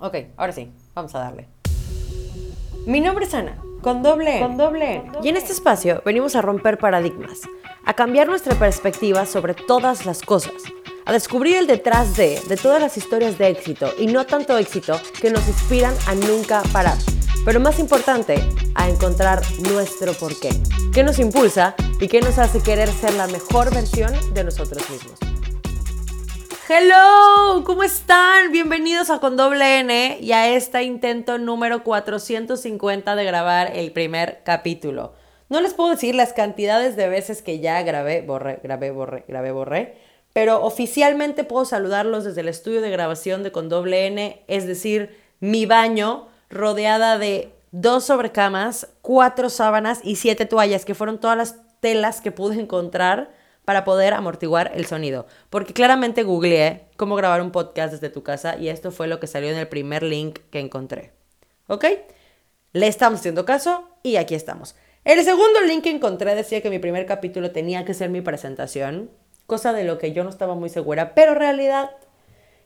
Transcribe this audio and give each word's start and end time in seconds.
Ok, 0.00 0.14
ahora 0.36 0.52
sí, 0.52 0.70
vamos 0.94 1.12
a 1.16 1.18
darle. 1.18 1.48
Mi 2.86 3.00
nombre 3.00 3.24
es 3.24 3.34
Ana, 3.34 3.60
con 3.82 4.00
doble 4.00 4.36
N. 4.36 4.46
Con 4.46 4.56
doble 4.56 4.94
N. 4.94 5.12
Y 5.24 5.28
en 5.28 5.36
este 5.36 5.52
espacio 5.52 6.02
venimos 6.04 6.36
a 6.36 6.42
romper 6.42 6.78
paradigmas, 6.78 7.40
a 7.84 7.94
cambiar 7.94 8.28
nuestra 8.28 8.54
perspectiva 8.54 9.26
sobre 9.26 9.54
todas 9.54 10.06
las 10.06 10.22
cosas, 10.22 10.54
a 11.04 11.12
descubrir 11.12 11.56
el 11.56 11.66
detrás 11.66 12.16
de, 12.16 12.40
de 12.48 12.56
todas 12.56 12.80
las 12.80 12.96
historias 12.96 13.38
de 13.38 13.48
éxito 13.48 13.90
y 13.98 14.06
no 14.06 14.24
tanto 14.24 14.56
éxito 14.56 15.00
que 15.20 15.32
nos 15.32 15.48
inspiran 15.48 15.94
a 16.06 16.14
nunca 16.14 16.62
parar. 16.72 16.96
Pero 17.44 17.58
más 17.58 17.80
importante, 17.80 18.36
a 18.76 18.88
encontrar 18.88 19.42
nuestro 19.72 20.12
porqué. 20.12 20.50
¿Qué 20.92 21.02
nos 21.02 21.18
impulsa 21.18 21.74
y 22.00 22.06
qué 22.06 22.20
nos 22.20 22.38
hace 22.38 22.62
querer 22.62 22.88
ser 22.88 23.14
la 23.14 23.26
mejor 23.26 23.74
versión 23.74 24.12
de 24.32 24.44
nosotros 24.44 24.88
mismos? 24.90 25.27
Hello, 26.70 27.64
¿cómo 27.64 27.82
están? 27.82 28.52
Bienvenidos 28.52 29.08
a 29.08 29.20
Con 29.20 29.38
Doble 29.38 29.78
N 29.78 30.18
y 30.20 30.32
a 30.32 30.50
este 30.50 30.82
intento 30.82 31.38
número 31.38 31.82
450 31.82 33.16
de 33.16 33.24
grabar 33.24 33.74
el 33.74 33.90
primer 33.90 34.42
capítulo. 34.44 35.14
No 35.48 35.62
les 35.62 35.72
puedo 35.72 35.88
decir 35.88 36.14
las 36.14 36.34
cantidades 36.34 36.94
de 36.94 37.08
veces 37.08 37.40
que 37.40 37.60
ya 37.60 37.80
grabé, 37.84 38.20
borré, 38.20 38.60
grabé, 38.62 38.90
borré, 38.90 39.24
grabé, 39.26 39.50
borré, 39.50 39.96
pero 40.34 40.62
oficialmente 40.62 41.42
puedo 41.42 41.64
saludarlos 41.64 42.24
desde 42.24 42.42
el 42.42 42.48
estudio 42.48 42.82
de 42.82 42.90
grabación 42.90 43.42
de 43.42 43.50
Con 43.50 43.70
Doble 43.70 44.06
N, 44.06 44.44
es 44.46 44.66
decir, 44.66 45.16
mi 45.40 45.64
baño, 45.64 46.28
rodeada 46.50 47.16
de 47.16 47.50
dos 47.70 48.04
sobrecamas, 48.04 48.88
cuatro 49.00 49.48
sábanas 49.48 50.00
y 50.04 50.16
siete 50.16 50.44
toallas, 50.44 50.84
que 50.84 50.94
fueron 50.94 51.18
todas 51.18 51.38
las 51.38 51.56
telas 51.80 52.20
que 52.20 52.30
pude 52.30 52.60
encontrar 52.60 53.37
para 53.68 53.84
poder 53.84 54.14
amortiguar 54.14 54.72
el 54.74 54.86
sonido. 54.86 55.26
Porque 55.50 55.74
claramente 55.74 56.22
googleé 56.22 56.86
cómo 56.96 57.16
grabar 57.16 57.42
un 57.42 57.50
podcast 57.50 57.92
desde 57.92 58.08
tu 58.08 58.22
casa 58.22 58.56
y 58.56 58.70
esto 58.70 58.90
fue 58.90 59.08
lo 59.08 59.20
que 59.20 59.26
salió 59.26 59.50
en 59.50 59.58
el 59.58 59.68
primer 59.68 60.02
link 60.02 60.38
que 60.50 60.58
encontré. 60.58 61.12
¿Ok? 61.66 61.84
Le 62.72 62.86
estamos 62.86 63.20
haciendo 63.20 63.44
caso 63.44 63.86
y 64.02 64.16
aquí 64.16 64.34
estamos. 64.34 64.74
El 65.04 65.22
segundo 65.22 65.60
link 65.66 65.84
que 65.84 65.90
encontré 65.90 66.34
decía 66.34 66.62
que 66.62 66.70
mi 66.70 66.78
primer 66.78 67.04
capítulo 67.04 67.50
tenía 67.50 67.84
que 67.84 67.92
ser 67.92 68.08
mi 68.08 68.22
presentación, 68.22 69.10
cosa 69.44 69.74
de 69.74 69.84
lo 69.84 69.98
que 69.98 70.12
yo 70.12 70.24
no 70.24 70.30
estaba 70.30 70.54
muy 70.54 70.70
segura, 70.70 71.14
pero 71.14 71.34
realidad, 71.34 71.90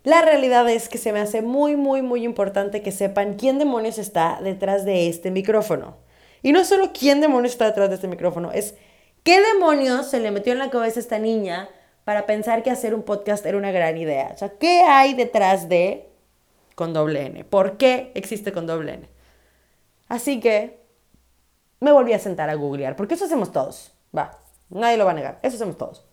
la 0.05 0.23
realidad 0.23 0.71
es 0.71 0.89
que 0.89 0.99
se 0.99 1.13
me 1.13 1.19
hace 1.19 1.43
muy, 1.43 1.75
muy, 1.75 2.03
muy 2.03 2.23
importante 2.23 2.81
que 2.81 2.93
sepan 2.93 3.35
quién 3.35 3.59
demonios 3.59 3.99
está 3.99 4.39
detrás 4.41 4.85
de 4.85 5.09
este 5.09 5.33
micrófono. 5.33 5.97
Y 6.43 6.53
no 6.53 6.65
solo 6.65 6.93
quién 6.97 7.21
demonios 7.21 7.55
está 7.55 7.65
detrás 7.65 7.89
de 7.89 7.97
este 7.97 8.07
micrófono, 8.07 8.53
es 8.53 8.77
¿Qué 9.23 9.41
demonios 9.41 10.09
se 10.09 10.19
le 10.19 10.33
metió 10.33 10.53
en 10.53 10.59
la 10.59 10.71
cabeza 10.71 10.99
a 10.99 11.03
esta 11.03 11.19
niña 11.21 11.69
para 12.05 12.27
pensar 12.27 12.65
que 12.65 12.71
hacer 12.71 12.93
un 12.93 13.05
podcast 13.05 13.47
era 13.47 13.57
una 13.57 13.71
gran 13.71 13.97
idea? 13.97 14.33
O 14.35 14.37
sea, 14.37 14.49
¿qué 14.59 14.83
hay 14.83 15.15
detrás 15.15 15.69
de 15.69 16.09
con 16.75 16.93
doble 16.93 17.27
N? 17.27 17.45
¿Por 17.45 17.77
qué 17.77 18.11
existe 18.17 18.51
con 18.51 18.67
doble 18.67 18.95
N? 18.95 19.09
Así 20.09 20.41
que 20.41 20.81
me 21.79 21.93
volví 21.93 22.13
a 22.13 22.19
sentar 22.19 22.51
a 22.51 22.55
googlear, 22.55 22.97
porque 22.97 23.15
eso 23.15 23.27
hacemos 23.27 23.53
todos. 23.53 23.93
Va, 24.17 24.41
nadie 24.71 24.97
lo 24.97 25.05
va 25.05 25.13
a 25.13 25.15
negar, 25.15 25.39
eso 25.43 25.55
hacemos 25.55 25.79
todos. 25.79 26.05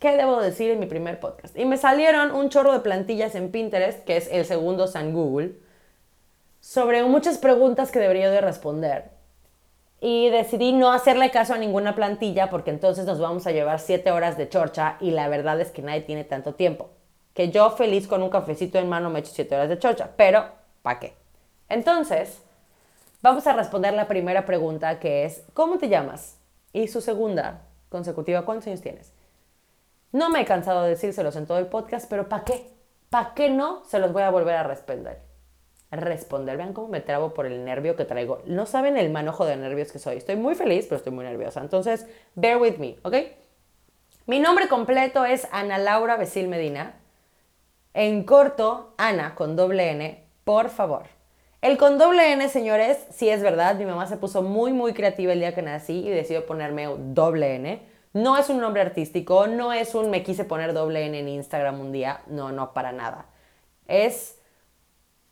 ¿Qué 0.00 0.16
debo 0.16 0.42
decir 0.42 0.72
en 0.72 0.80
mi 0.80 0.86
primer 0.86 1.20
podcast? 1.20 1.56
Y 1.56 1.64
me 1.66 1.76
salieron 1.76 2.32
un 2.32 2.48
chorro 2.48 2.72
de 2.72 2.80
plantillas 2.80 3.36
en 3.36 3.52
Pinterest, 3.52 4.02
que 4.04 4.16
es 4.16 4.28
el 4.32 4.44
segundo 4.44 4.88
San 4.88 5.12
Google, 5.12 5.52
sobre 6.60 7.04
muchas 7.04 7.38
preguntas 7.38 7.92
que 7.92 8.00
debería 8.00 8.28
de 8.28 8.40
responder 8.40 9.11
y 10.04 10.30
decidí 10.30 10.72
no 10.72 10.90
hacerle 10.90 11.30
caso 11.30 11.54
a 11.54 11.58
ninguna 11.58 11.94
plantilla 11.94 12.50
porque 12.50 12.70
entonces 12.70 13.06
nos 13.06 13.20
vamos 13.20 13.46
a 13.46 13.52
llevar 13.52 13.78
siete 13.78 14.10
horas 14.10 14.36
de 14.36 14.48
chorcha 14.48 14.96
y 14.98 15.12
la 15.12 15.28
verdad 15.28 15.60
es 15.60 15.70
que 15.70 15.80
nadie 15.80 16.00
tiene 16.00 16.24
tanto 16.24 16.56
tiempo. 16.56 16.90
Que 17.34 17.52
yo 17.52 17.70
feliz 17.70 18.08
con 18.08 18.20
un 18.20 18.28
cafecito 18.28 18.80
en 18.80 18.88
mano 18.88 19.10
me 19.10 19.20
echo 19.20 19.30
siete 19.32 19.54
horas 19.54 19.68
de 19.68 19.78
chorcha, 19.78 20.10
pero 20.16 20.46
¿para 20.82 20.98
qué? 20.98 21.14
Entonces, 21.68 22.42
vamos 23.22 23.46
a 23.46 23.52
responder 23.52 23.94
la 23.94 24.08
primera 24.08 24.44
pregunta 24.44 24.98
que 24.98 25.24
es, 25.24 25.44
¿cómo 25.54 25.78
te 25.78 25.88
llamas? 25.88 26.36
Y 26.72 26.88
su 26.88 27.00
segunda 27.00 27.62
consecutiva, 27.88 28.44
¿cuántos 28.44 28.66
años 28.66 28.82
tienes? 28.82 29.12
No 30.10 30.30
me 30.30 30.40
he 30.40 30.44
cansado 30.44 30.82
de 30.82 30.90
decírselos 30.90 31.36
en 31.36 31.46
todo 31.46 31.58
el 31.58 31.66
podcast, 31.66 32.10
pero 32.10 32.28
¿para 32.28 32.42
qué? 32.42 32.72
¿Para 33.08 33.34
qué 33.34 33.50
no? 33.50 33.84
Se 33.84 34.00
los 34.00 34.12
voy 34.12 34.22
a 34.22 34.30
volver 34.30 34.56
a 34.56 34.64
responder 34.64 35.31
responder. 35.92 36.56
Vean 36.56 36.72
cómo 36.72 36.88
me 36.88 37.00
trabo 37.00 37.34
por 37.34 37.46
el 37.46 37.64
nervio 37.64 37.94
que 37.96 38.04
traigo. 38.04 38.42
No 38.46 38.66
saben 38.66 38.96
el 38.96 39.10
manojo 39.10 39.44
de 39.44 39.56
nervios 39.56 39.92
que 39.92 39.98
soy. 39.98 40.16
Estoy 40.16 40.36
muy 40.36 40.54
feliz, 40.54 40.86
pero 40.86 40.96
estoy 40.96 41.12
muy 41.12 41.24
nerviosa. 41.24 41.60
Entonces, 41.60 42.06
bear 42.34 42.56
with 42.56 42.78
me, 42.78 42.96
¿ok? 43.02 43.14
Mi 44.26 44.40
nombre 44.40 44.68
completo 44.68 45.24
es 45.24 45.46
Ana 45.52 45.78
Laura 45.78 46.16
Besil 46.16 46.48
Medina. 46.48 46.94
En 47.94 48.24
corto, 48.24 48.94
Ana 48.96 49.34
con 49.34 49.54
doble 49.54 49.90
N, 49.90 50.24
por 50.44 50.70
favor. 50.70 51.04
El 51.60 51.76
con 51.76 51.98
doble 51.98 52.32
N, 52.32 52.48
señores, 52.48 52.98
sí 53.10 53.28
es 53.28 53.42
verdad. 53.42 53.76
Mi 53.76 53.84
mamá 53.84 54.06
se 54.06 54.16
puso 54.16 54.42
muy, 54.42 54.72
muy 54.72 54.94
creativa 54.94 55.32
el 55.32 55.40
día 55.40 55.54
que 55.54 55.62
nací 55.62 56.06
y 56.06 56.10
decidió 56.10 56.46
ponerme 56.46 56.88
doble 56.98 57.56
N. 57.56 57.82
No 58.14 58.36
es 58.38 58.48
un 58.48 58.60
nombre 58.60 58.82
artístico, 58.82 59.46
no 59.46 59.72
es 59.72 59.94
un 59.94 60.10
me 60.10 60.22
quise 60.22 60.44
poner 60.44 60.72
doble 60.72 61.04
N 61.06 61.18
en 61.18 61.28
Instagram 61.28 61.80
un 61.80 61.92
día. 61.92 62.22
No, 62.26 62.50
no, 62.50 62.72
para 62.72 62.92
nada. 62.92 63.26
Es 63.86 64.38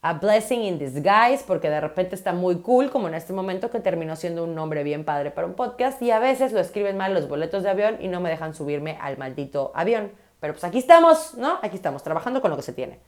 a 0.03 0.15
blessing 0.15 0.63
in 0.63 0.79
disguise, 0.79 1.45
porque 1.47 1.69
de 1.69 1.81
repente 1.81 2.15
está 2.15 2.33
muy 2.33 2.61
cool, 2.61 2.91
como 2.91 3.09
en 3.09 3.15
este 3.15 3.33
momento 3.33 3.71
que 3.71 3.81
terminó 3.81 4.17
siendo 4.17 4.45
un 4.45 4.55
nombre 4.55 4.83
bien 4.83 5.05
padre 5.05 5.31
para 5.31 5.47
un 5.47 5.55
podcast, 5.55 6.01
y 6.01 6.11
a 6.11 6.19
veces 6.19 6.53
lo 6.53 6.61
escriben 6.61 6.97
mal 6.97 7.13
los 7.13 7.29
boletos 7.29 7.63
de 7.63 7.71
avión 7.71 7.99
y 8.01 8.09
no 8.09 8.21
me 8.21 8.31
dejan 8.31 8.55
subirme 8.55 8.97
al 9.01 9.19
maldito 9.19 9.73
avión. 9.75 10.13
Pero 10.41 10.55
pues 10.55 10.65
aquí 10.65 10.79
estamos, 10.79 11.35
¿no? 11.35 11.59
Aquí 11.63 11.77
estamos, 11.77 12.03
trabajando 12.03 12.41
con 12.41 12.51
lo 12.51 12.57
que 12.57 12.63
se 12.63 12.73
tiene. 12.73 12.99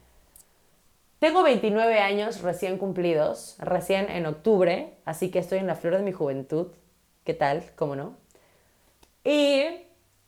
Tengo 1.17 1.41
29 1.41 1.99
años 1.99 2.41
recién 2.41 2.77
cumplidos, 2.77 3.55
recién 3.57 4.09
en 4.11 4.25
octubre, 4.25 4.93
así 5.05 5.31
que 5.31 5.39
estoy 5.39 5.59
en 5.59 5.67
la 5.67 5.75
flor 5.75 5.97
de 5.97 6.03
mi 6.03 6.11
juventud. 6.11 6.67
¿Qué 7.23 7.33
tal? 7.33 7.63
¿Cómo 7.75 7.95
no? 7.95 8.17
Y 9.23 9.63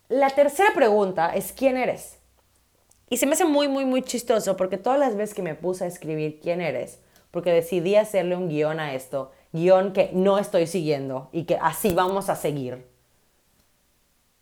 la 0.07 0.29
tercera 0.29 0.69
pregunta 0.73 1.35
es, 1.35 1.51
¿quién 1.51 1.77
eres? 1.77 2.17
Y 3.09 3.17
se 3.17 3.27
me 3.27 3.33
hace 3.33 3.45
muy, 3.45 3.67
muy, 3.67 3.85
muy 3.85 4.01
chistoso 4.01 4.57
porque 4.57 4.77
todas 4.77 4.99
las 4.99 5.15
veces 5.15 5.35
que 5.35 5.43
me 5.43 5.55
puse 5.55 5.83
a 5.83 5.87
escribir 5.87 6.39
quién 6.39 6.59
eres, 6.59 6.99
porque 7.29 7.51
decidí 7.51 7.95
hacerle 7.95 8.35
un 8.35 8.49
guion 8.49 8.79
a 8.79 8.95
esto, 8.95 9.31
guion 9.51 9.93
que 9.93 10.09
no 10.13 10.39
estoy 10.39 10.65
siguiendo 10.65 11.29
y 11.31 11.43
que 11.43 11.57
así 11.61 11.93
vamos 11.93 12.29
a 12.29 12.35
seguir, 12.35 12.87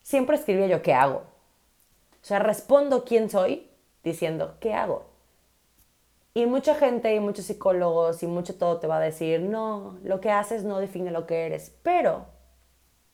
siempre 0.02 0.38
escribía 0.38 0.68
yo 0.68 0.81
qué 0.81 0.94
hago. 0.94 1.23
O 2.22 2.25
sea, 2.25 2.40
respondo 2.40 3.03
quién 3.03 3.29
soy 3.29 3.69
diciendo 4.02 4.56
qué 4.62 4.73
hago. 4.73 5.07
Y 6.34 6.46
mucha 6.46 6.73
gente 6.73 7.13
y 7.13 7.19
muchos 7.19 7.46
psicólogos 7.46 8.23
y 8.23 8.28
mucho 8.28 8.56
todo 8.56 8.79
te 8.79 8.88
va 8.88 8.97
a 8.97 9.02
decir, 9.02 9.41
no, 9.41 10.00
lo 10.03 10.22
que 10.22 10.31
haces 10.31 10.63
no 10.63 10.79
define 10.79 11.12
lo 11.12 11.28
que 11.28 11.46
eres, 11.46 11.75
pero 11.84 12.25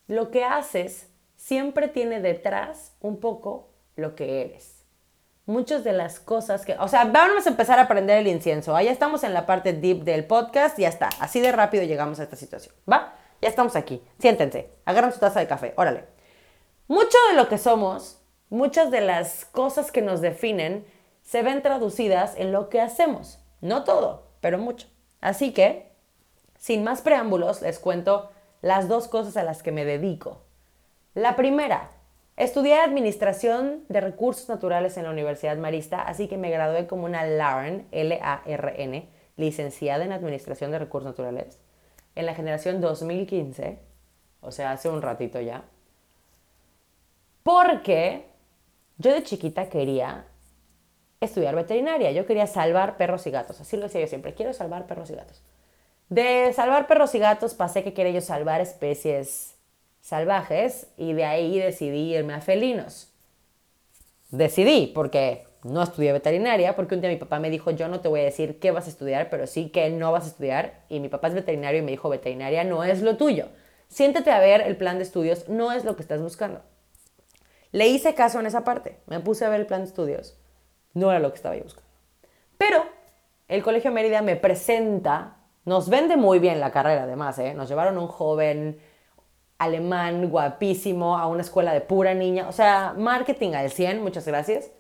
lo 0.07 0.29
que 0.29 0.43
haces 0.43 1.09
siempre 1.35 1.87
tiene 1.87 2.21
detrás 2.21 2.95
un 3.01 3.19
poco 3.19 3.69
lo 3.95 4.15
que 4.15 4.41
eres 4.41 4.78
muchas 5.49 5.83
de 5.83 5.93
las 5.93 6.19
cosas 6.19 6.63
que, 6.63 6.75
o 6.79 6.87
sea, 6.87 7.05
vamos 7.05 7.47
a 7.47 7.49
empezar 7.49 7.79
a 7.79 7.83
aprender 7.83 8.19
el 8.19 8.27
incienso. 8.27 8.75
Ahí 8.75 8.87
estamos 8.87 9.23
en 9.23 9.33
la 9.33 9.47
parte 9.47 9.73
deep 9.73 10.03
del 10.03 10.25
podcast, 10.25 10.77
ya 10.77 10.87
está. 10.87 11.09
Así 11.19 11.41
de 11.41 11.51
rápido 11.51 11.83
llegamos 11.83 12.19
a 12.19 12.23
esta 12.23 12.35
situación, 12.35 12.75
¿va? 12.89 13.15
Ya 13.41 13.49
estamos 13.49 13.75
aquí. 13.75 14.03
Siéntense, 14.19 14.69
agarran 14.85 15.11
su 15.11 15.19
taza 15.19 15.39
de 15.39 15.47
café, 15.47 15.73
órale. 15.75 16.05
Mucho 16.87 17.17
de 17.29 17.35
lo 17.35 17.49
que 17.49 17.57
somos, 17.57 18.21
muchas 18.49 18.91
de 18.91 19.01
las 19.01 19.45
cosas 19.45 19.91
que 19.91 20.03
nos 20.03 20.21
definen, 20.21 20.85
se 21.23 21.41
ven 21.41 21.63
traducidas 21.63 22.35
en 22.37 22.51
lo 22.51 22.69
que 22.69 22.79
hacemos. 22.79 23.39
No 23.59 23.83
todo, 23.83 24.27
pero 24.41 24.59
mucho. 24.59 24.87
Así 25.19 25.51
que, 25.51 25.91
sin 26.59 26.83
más 26.83 27.01
preámbulos, 27.01 27.63
les 27.63 27.79
cuento 27.79 28.29
las 28.61 28.87
dos 28.87 29.07
cosas 29.07 29.35
a 29.35 29.43
las 29.43 29.63
que 29.63 29.71
me 29.71 29.83
dedico. 29.83 30.43
La 31.15 31.35
primera, 31.35 31.89
Estudié 32.39 32.79
Administración 32.79 33.83
de 33.89 33.99
Recursos 33.99 34.47
Naturales 34.47 34.95
en 34.95 35.03
la 35.03 35.09
Universidad 35.09 35.57
Marista, 35.57 36.01
así 36.01 36.29
que 36.29 36.37
me 36.37 36.49
gradué 36.49 36.87
como 36.87 37.03
una 37.03 37.25
LARN, 37.25 37.85
L-A-R-N, 37.91 39.09
licenciada 39.35 40.05
en 40.05 40.13
Administración 40.13 40.71
de 40.71 40.79
Recursos 40.79 41.09
Naturales, 41.09 41.59
en 42.15 42.25
la 42.25 42.33
generación 42.33 42.79
2015, 42.79 43.79
o 44.39 44.51
sea, 44.53 44.71
hace 44.71 44.87
un 44.87 45.01
ratito 45.01 45.41
ya. 45.41 45.65
Porque 47.43 48.23
yo 48.97 49.13
de 49.13 49.23
chiquita 49.23 49.67
quería 49.67 50.25
estudiar 51.19 51.55
veterinaria, 51.55 52.13
yo 52.13 52.25
quería 52.25 52.47
salvar 52.47 52.95
perros 52.95 53.27
y 53.27 53.31
gatos, 53.31 53.59
así 53.59 53.75
lo 53.75 53.83
decía 53.83 53.99
yo 53.99 54.07
siempre, 54.07 54.33
quiero 54.33 54.53
salvar 54.53 54.87
perros 54.87 55.09
y 55.09 55.15
gatos. 55.15 55.43
De 56.07 56.53
salvar 56.53 56.87
perros 56.87 57.13
y 57.15 57.19
gatos 57.19 57.53
pasé 57.53 57.83
que 57.83 57.93
quería 57.93 58.13
yo 58.13 58.21
salvar 58.21 58.61
especies 58.61 59.58
salvajes 60.01 60.87
y 60.97 61.13
de 61.13 61.25
ahí 61.25 61.59
decidí 61.59 62.15
irme 62.15 62.33
a 62.33 62.41
felinos. 62.41 63.11
Decidí 64.31 64.87
porque 64.93 65.45
no 65.63 65.81
estudié 65.83 66.13
veterinaria, 66.13 66.75
porque 66.75 66.95
un 66.95 67.01
día 67.01 67.09
mi 67.09 67.17
papá 67.17 67.39
me 67.39 67.49
dijo, 67.49 67.71
yo 67.71 67.87
no 67.87 67.99
te 67.99 68.07
voy 68.07 68.21
a 68.21 68.23
decir 68.23 68.59
qué 68.59 68.71
vas 68.71 68.87
a 68.87 68.89
estudiar, 68.89 69.29
pero 69.29 69.47
sí 69.47 69.69
que 69.69 69.89
no 69.89 70.11
vas 70.11 70.25
a 70.25 70.29
estudiar. 70.29 70.83
Y 70.89 70.99
mi 70.99 71.09
papá 71.09 71.27
es 71.27 71.33
veterinario 71.33 71.79
y 71.79 71.83
me 71.83 71.91
dijo, 71.91 72.09
veterinaria 72.09 72.63
no 72.63 72.83
es 72.83 73.01
lo 73.01 73.17
tuyo. 73.17 73.47
Siéntete 73.87 74.31
a 74.31 74.39
ver 74.39 74.61
el 74.61 74.77
plan 74.77 74.97
de 74.97 75.03
estudios, 75.03 75.49
no 75.49 75.71
es 75.71 75.83
lo 75.83 75.95
que 75.95 76.03
estás 76.03 76.21
buscando. 76.21 76.61
Le 77.71 77.87
hice 77.87 78.15
caso 78.15 78.39
en 78.39 78.45
esa 78.45 78.63
parte, 78.63 78.99
me 79.07 79.19
puse 79.19 79.45
a 79.45 79.49
ver 79.49 79.59
el 79.59 79.65
plan 79.65 79.81
de 79.81 79.87
estudios, 79.87 80.39
no 80.93 81.11
era 81.11 81.19
lo 81.19 81.29
que 81.29 81.35
estaba 81.35 81.55
buscando. 81.57 81.89
Pero 82.57 82.83
el 83.47 83.63
Colegio 83.63 83.91
Mérida 83.91 84.21
me 84.21 84.35
presenta, 84.35 85.37
nos 85.65 85.89
vende 85.89 86.17
muy 86.17 86.39
bien 86.39 86.59
la 86.59 86.71
carrera 86.71 87.03
además, 87.03 87.37
¿eh? 87.39 87.53
nos 87.53 87.69
llevaron 87.69 87.97
un 87.97 88.07
joven 88.07 88.79
alemán 89.59 90.29
guapísimo 90.29 91.17
a 91.17 91.27
una 91.27 91.41
escuela 91.41 91.73
de 91.73 91.81
pura 91.81 92.13
niña, 92.13 92.47
o 92.47 92.51
sea, 92.51 92.95
marketing 92.97 93.53
al 93.53 93.69
100, 93.69 94.01
muchas 94.01 94.25
gracias. 94.25 94.71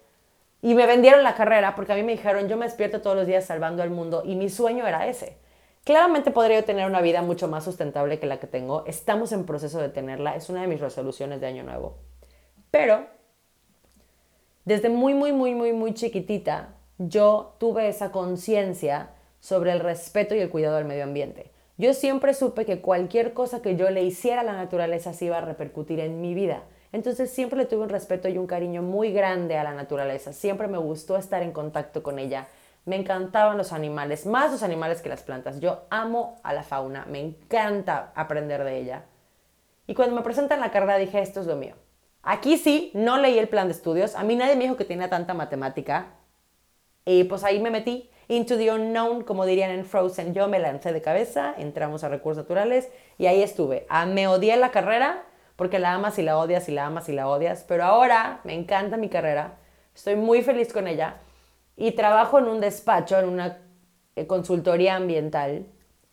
Y 0.61 0.73
me 0.73 0.85
vendieron 0.87 1.23
la 1.23 1.35
carrera 1.35 1.75
porque 1.75 1.93
a 1.93 1.95
mí 1.95 2.03
me 2.03 2.13
dijeron, 2.13 2.47
yo 2.47 2.57
me 2.57 2.65
despierto 2.65 3.01
todos 3.01 3.15
los 3.15 3.27
días 3.27 3.45
salvando 3.45 3.83
al 3.83 3.91
mundo 3.91 4.23
y 4.25 4.35
mi 4.35 4.49
sueño 4.49 4.87
era 4.87 5.07
ese. 5.07 5.37
Claramente 5.83 6.31
podría 6.31 6.63
tener 6.63 6.85
una 6.87 7.01
vida 7.01 7.21
mucho 7.21 7.47
más 7.47 7.63
sustentable 7.63 8.19
que 8.19 8.25
la 8.25 8.39
que 8.39 8.47
tengo. 8.47 8.83
Estamos 8.85 9.31
en 9.31 9.45
proceso 9.45 9.79
de 9.79 9.89
tenerla. 9.89 10.35
Es 10.35 10.49
una 10.49 10.61
de 10.61 10.67
mis 10.67 10.81
resoluciones 10.81 11.39
de 11.39 11.47
año 11.47 11.63
nuevo. 11.63 11.97
Pero, 12.69 13.07
desde 14.65 14.89
muy, 14.89 15.13
muy, 15.13 15.31
muy, 15.31 15.55
muy, 15.55 15.73
muy 15.73 15.93
chiquitita, 15.93 16.75
yo 16.97 17.55
tuve 17.59 17.87
esa 17.87 18.11
conciencia 18.11 19.11
sobre 19.39 19.71
el 19.71 19.79
respeto 19.79 20.35
y 20.35 20.39
el 20.39 20.49
cuidado 20.49 20.75
del 20.75 20.85
medio 20.85 21.05
ambiente. 21.05 21.51
Yo 21.79 21.93
siempre 21.93 22.33
supe 22.33 22.65
que 22.65 22.81
cualquier 22.81 23.31
cosa 23.31 23.61
que 23.61 23.77
yo 23.77 23.89
le 23.89 24.03
hiciera 24.03 24.41
a 24.41 24.43
la 24.43 24.51
naturaleza 24.51 25.13
se 25.13 25.25
iba 25.25 25.37
a 25.37 25.41
repercutir 25.41 26.01
en 26.01 26.19
mi 26.19 26.33
vida. 26.33 26.63
Entonces 26.91 27.31
siempre 27.31 27.57
le 27.57 27.67
tuve 27.67 27.83
un 27.83 27.89
respeto 27.89 28.27
y 28.27 28.37
un 28.37 28.47
cariño 28.47 28.81
muy 28.81 29.13
grande 29.13 29.57
a 29.57 29.63
la 29.63 29.73
naturaleza. 29.73 30.33
Siempre 30.33 30.67
me 30.67 30.77
gustó 30.77 31.15
estar 31.15 31.41
en 31.41 31.53
contacto 31.53 32.03
con 32.03 32.19
ella. 32.19 32.47
Me 32.83 32.97
encantaban 32.97 33.57
los 33.57 33.71
animales, 33.71 34.25
más 34.25 34.51
los 34.51 34.61
animales 34.61 35.01
que 35.01 35.07
las 35.07 35.23
plantas. 35.23 35.61
Yo 35.61 35.85
amo 35.89 36.35
a 36.43 36.51
la 36.51 36.63
fauna, 36.63 37.05
me 37.09 37.21
encanta 37.21 38.11
aprender 38.13 38.65
de 38.65 38.77
ella. 38.77 39.05
Y 39.87 39.93
cuando 39.93 40.17
me 40.17 40.21
presentan 40.21 40.59
la 40.59 40.71
carrera 40.71 40.97
dije, 40.97 41.21
esto 41.21 41.39
es 41.39 41.47
lo 41.47 41.55
mío. 41.55 41.75
Aquí 42.23 42.57
sí, 42.57 42.91
no 42.93 43.17
leí 43.19 43.39
el 43.39 43.47
plan 43.47 43.69
de 43.69 43.73
estudios. 43.73 44.15
A 44.15 44.25
mí 44.25 44.35
nadie 44.35 44.57
me 44.57 44.63
dijo 44.63 44.75
que 44.75 44.83
tenía 44.83 45.09
tanta 45.09 45.33
matemática. 45.33 46.07
Y 47.05 47.23
pues 47.23 47.45
ahí 47.45 47.61
me 47.61 47.71
metí 47.71 48.09
into 48.29 48.57
the 48.57 48.71
unknown, 48.71 49.23
como 49.23 49.45
dirían 49.45 49.71
en 49.71 49.83
Frozen. 49.83 50.33
Yo 50.33 50.47
me 50.47 50.59
lancé 50.59 50.93
de 50.93 51.01
cabeza, 51.01 51.53
entramos 51.57 52.05
a 52.05 52.09
recursos 52.09 52.43
naturales 52.43 52.89
y 53.17 53.25
ahí 53.25 53.43
estuve. 53.43 53.85
Ah, 53.89 54.05
me 54.05 54.27
odié 54.27 54.55
la 54.55 54.71
carrera 54.71 55.25
porque 55.57 55.79
la 55.79 55.93
amas 55.95 56.17
y 56.19 56.21
la 56.21 56.37
odias 56.37 56.69
y 56.69 56.71
la 56.71 56.85
amas 56.85 57.09
y 57.09 57.11
la 57.11 57.27
odias. 57.27 57.65
Pero 57.67 57.83
ahora 57.83 58.39
me 58.45 58.53
encanta 58.53 58.95
mi 58.95 59.09
carrera. 59.09 59.57
Estoy 59.93 60.15
muy 60.15 60.41
feliz 60.43 60.71
con 60.71 60.87
ella 60.87 61.17
y 61.75 61.91
trabajo 61.91 62.39
en 62.39 62.45
un 62.45 62.61
despacho, 62.61 63.19
en 63.19 63.27
una 63.27 63.57
eh, 64.15 64.27
consultoría 64.27 64.95
ambiental, 64.95 65.65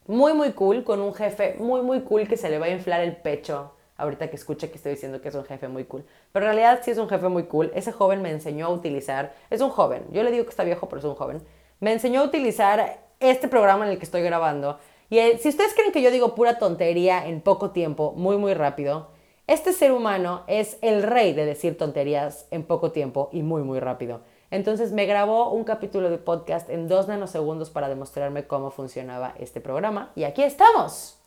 muy, 0.06 0.32
muy 0.32 0.52
cool, 0.52 0.84
con 0.84 1.00
un 1.00 1.12
jefe 1.14 1.56
muy, 1.58 1.82
muy 1.82 2.00
cool 2.00 2.26
que 2.26 2.36
se 2.36 2.48
le 2.48 2.58
va 2.58 2.66
a 2.66 2.70
inflar 2.70 3.00
el 3.00 3.16
pecho 3.16 3.72
ahorita 3.96 4.28
que 4.28 4.36
escuche 4.36 4.70
que 4.70 4.76
estoy 4.76 4.92
diciendo 4.92 5.20
que 5.20 5.28
es 5.28 5.34
un 5.34 5.44
jefe 5.44 5.68
muy 5.68 5.84
cool. 5.84 6.04
Pero 6.32 6.46
en 6.46 6.52
realidad 6.52 6.80
sí 6.82 6.90
es 6.90 6.98
un 6.98 7.08
jefe 7.08 7.28
muy 7.28 7.44
cool. 7.44 7.70
Ese 7.74 7.92
joven 7.92 8.22
me 8.22 8.30
enseñó 8.30 8.66
a 8.66 8.70
utilizar, 8.70 9.34
es 9.50 9.60
un 9.60 9.70
joven, 9.70 10.04
yo 10.12 10.22
le 10.22 10.30
digo 10.30 10.44
que 10.44 10.50
está 10.50 10.64
viejo, 10.64 10.88
pero 10.88 11.00
es 11.00 11.04
un 11.04 11.14
joven. 11.14 11.42
Me 11.80 11.92
enseñó 11.92 12.20
a 12.20 12.24
utilizar 12.24 13.00
este 13.20 13.48
programa 13.48 13.84
en 13.86 13.92
el 13.92 13.98
que 13.98 14.04
estoy 14.04 14.22
grabando. 14.22 14.78
Y 15.08 15.18
eh, 15.18 15.38
si 15.38 15.48
ustedes 15.48 15.74
creen 15.74 15.92
que 15.92 16.02
yo 16.02 16.10
digo 16.10 16.34
pura 16.34 16.58
tontería 16.58 17.26
en 17.26 17.40
poco 17.40 17.70
tiempo, 17.70 18.12
muy, 18.16 18.36
muy 18.36 18.54
rápido, 18.54 19.08
este 19.46 19.72
ser 19.72 19.92
humano 19.92 20.42
es 20.48 20.76
el 20.82 21.02
rey 21.04 21.32
de 21.32 21.44
decir 21.44 21.78
tonterías 21.78 22.46
en 22.50 22.64
poco 22.64 22.90
tiempo 22.90 23.28
y 23.32 23.42
muy, 23.42 23.62
muy 23.62 23.78
rápido. 23.78 24.22
Entonces 24.50 24.92
me 24.92 25.06
grabó 25.06 25.50
un 25.50 25.64
capítulo 25.64 26.10
de 26.10 26.18
podcast 26.18 26.68
en 26.70 26.88
dos 26.88 27.06
nanosegundos 27.08 27.70
para 27.70 27.88
demostrarme 27.88 28.46
cómo 28.46 28.70
funcionaba 28.70 29.34
este 29.38 29.60
programa. 29.60 30.10
Y 30.16 30.24
aquí 30.24 30.42
estamos, 30.42 31.18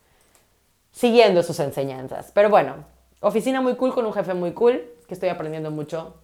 siguiendo 0.91 1.43
sus 1.43 1.59
enseñanzas. 1.59 2.31
Pero 2.33 2.49
bueno, 2.49 2.85
oficina 3.21 3.61
muy 3.61 3.75
cool 3.75 3.93
con 3.93 4.05
un 4.05 4.13
jefe 4.13 4.33
muy 4.33 4.51
cool, 4.51 4.83
que 5.07 5.13
estoy 5.13 5.29
aprendiendo 5.29 5.71
mucho. 5.71 6.15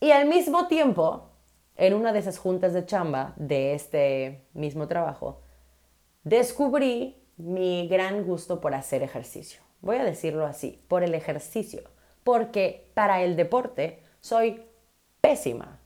Y 0.00 0.10
al 0.10 0.26
mismo 0.26 0.66
tiempo, 0.66 1.31
en 1.76 1.94
una 1.94 2.12
de 2.12 2.18
esas 2.18 2.38
juntas 2.38 2.72
de 2.72 2.86
chamba 2.86 3.34
de 3.36 3.74
este 3.74 4.46
mismo 4.54 4.88
trabajo, 4.88 5.40
descubrí 6.24 7.22
mi 7.36 7.88
gran 7.88 8.24
gusto 8.24 8.60
por 8.60 8.74
hacer 8.74 9.02
ejercicio. 9.02 9.60
Voy 9.80 9.96
a 9.96 10.04
decirlo 10.04 10.46
así, 10.46 10.80
por 10.88 11.02
el 11.02 11.14
ejercicio. 11.14 11.82
Porque 12.24 12.90
para 12.94 13.22
el 13.22 13.36
deporte 13.36 14.02
soy 14.20 14.62
pésima. 15.20 15.80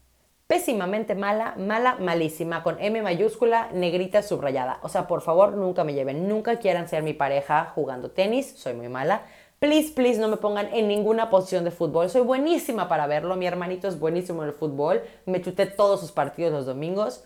Pésimamente 0.46 1.14
mala, 1.16 1.54
mala, 1.56 1.96
malísima, 1.96 2.62
con 2.62 2.80
M 2.80 3.02
mayúscula, 3.02 3.70
negrita, 3.72 4.22
subrayada. 4.22 4.78
O 4.82 4.88
sea, 4.88 5.08
por 5.08 5.22
favor, 5.22 5.54
nunca 5.54 5.82
me 5.82 5.94
lleven, 5.94 6.28
nunca 6.28 6.58
quieran 6.58 6.88
ser 6.88 7.02
mi 7.02 7.14
pareja 7.14 7.72
jugando 7.74 8.12
tenis, 8.12 8.52
soy 8.56 8.74
muy 8.74 8.88
mala. 8.88 9.22
Please, 9.58 9.90
please, 9.90 10.20
no 10.20 10.28
me 10.28 10.36
pongan 10.36 10.68
en 10.74 10.86
ninguna 10.86 11.30
posición 11.30 11.64
de 11.64 11.70
fútbol. 11.70 12.10
Soy 12.10 12.20
buenísima 12.20 12.88
para 12.88 13.06
verlo, 13.06 13.36
mi 13.36 13.46
hermanito 13.46 13.88
es 13.88 13.98
buenísimo 13.98 14.42
en 14.42 14.50
el 14.50 14.54
fútbol, 14.54 15.02
me 15.24 15.40
chuté 15.40 15.64
todos 15.64 16.00
sus 16.00 16.12
partidos 16.12 16.52
los 16.52 16.66
domingos, 16.66 17.24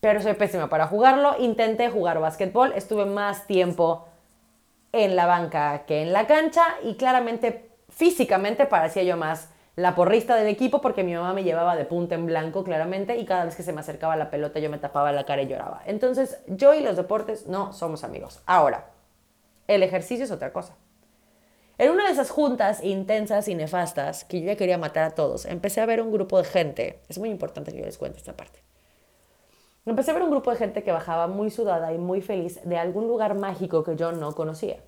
pero 0.00 0.20
soy 0.20 0.34
pésima 0.34 0.68
para 0.68 0.86
jugarlo. 0.86 1.36
Intenté 1.38 1.88
jugar 1.88 2.20
básquetbol, 2.20 2.72
estuve 2.74 3.06
más 3.06 3.46
tiempo 3.46 4.06
en 4.92 5.16
la 5.16 5.24
banca 5.24 5.84
que 5.86 6.02
en 6.02 6.12
la 6.12 6.26
cancha 6.26 6.64
y 6.82 6.96
claramente 6.96 7.70
físicamente 7.88 8.66
parecía 8.66 9.02
yo 9.02 9.16
más 9.16 9.48
la 9.74 9.94
porrista 9.94 10.36
del 10.36 10.48
equipo 10.48 10.80
porque 10.80 11.04
mi 11.04 11.14
mamá 11.14 11.32
me 11.32 11.44
llevaba 11.44 11.76
de 11.76 11.84
punta 11.84 12.14
en 12.14 12.26
blanco 12.26 12.64
claramente 12.64 13.16
y 13.16 13.24
cada 13.24 13.44
vez 13.44 13.56
que 13.56 13.62
se 13.62 13.72
me 13.72 13.80
acercaba 13.80 14.16
la 14.16 14.28
pelota 14.28 14.58
yo 14.58 14.68
me 14.68 14.78
tapaba 14.78 15.12
la 15.12 15.24
cara 15.24 15.42
y 15.42 15.46
lloraba. 15.46 15.82
Entonces 15.86 16.40
yo 16.46 16.74
y 16.74 16.80
los 16.80 16.96
deportes 16.96 17.46
no 17.46 17.72
somos 17.72 18.04
amigos. 18.04 18.42
Ahora, 18.44 18.90
el 19.66 19.82
ejercicio 19.82 20.24
es 20.24 20.30
otra 20.30 20.52
cosa. 20.52 20.74
En 21.78 21.92
una 21.92 22.06
de 22.06 22.10
esas 22.10 22.30
juntas 22.30 22.82
intensas 22.82 23.46
y 23.46 23.54
nefastas 23.54 24.24
que 24.24 24.40
yo 24.40 24.46
ya 24.46 24.56
quería 24.56 24.78
matar 24.78 25.04
a 25.04 25.14
todos, 25.14 25.46
empecé 25.46 25.80
a 25.80 25.86
ver 25.86 26.02
un 26.02 26.10
grupo 26.10 26.36
de 26.38 26.44
gente, 26.44 27.00
es 27.08 27.18
muy 27.18 27.30
importante 27.30 27.70
que 27.70 27.78
yo 27.78 27.84
les 27.84 27.98
cuente 27.98 28.18
esta 28.18 28.36
parte. 28.36 28.64
Empecé 29.86 30.10
a 30.10 30.14
ver 30.14 30.24
un 30.24 30.30
grupo 30.30 30.50
de 30.50 30.56
gente 30.56 30.82
que 30.82 30.90
bajaba 30.90 31.28
muy 31.28 31.50
sudada 31.52 31.92
y 31.92 31.98
muy 31.98 32.20
feliz 32.20 32.60
de 32.64 32.76
algún 32.76 33.06
lugar 33.06 33.36
mágico 33.36 33.84
que 33.84 33.94
yo 33.94 34.10
no 34.10 34.34
conocía. 34.34 34.78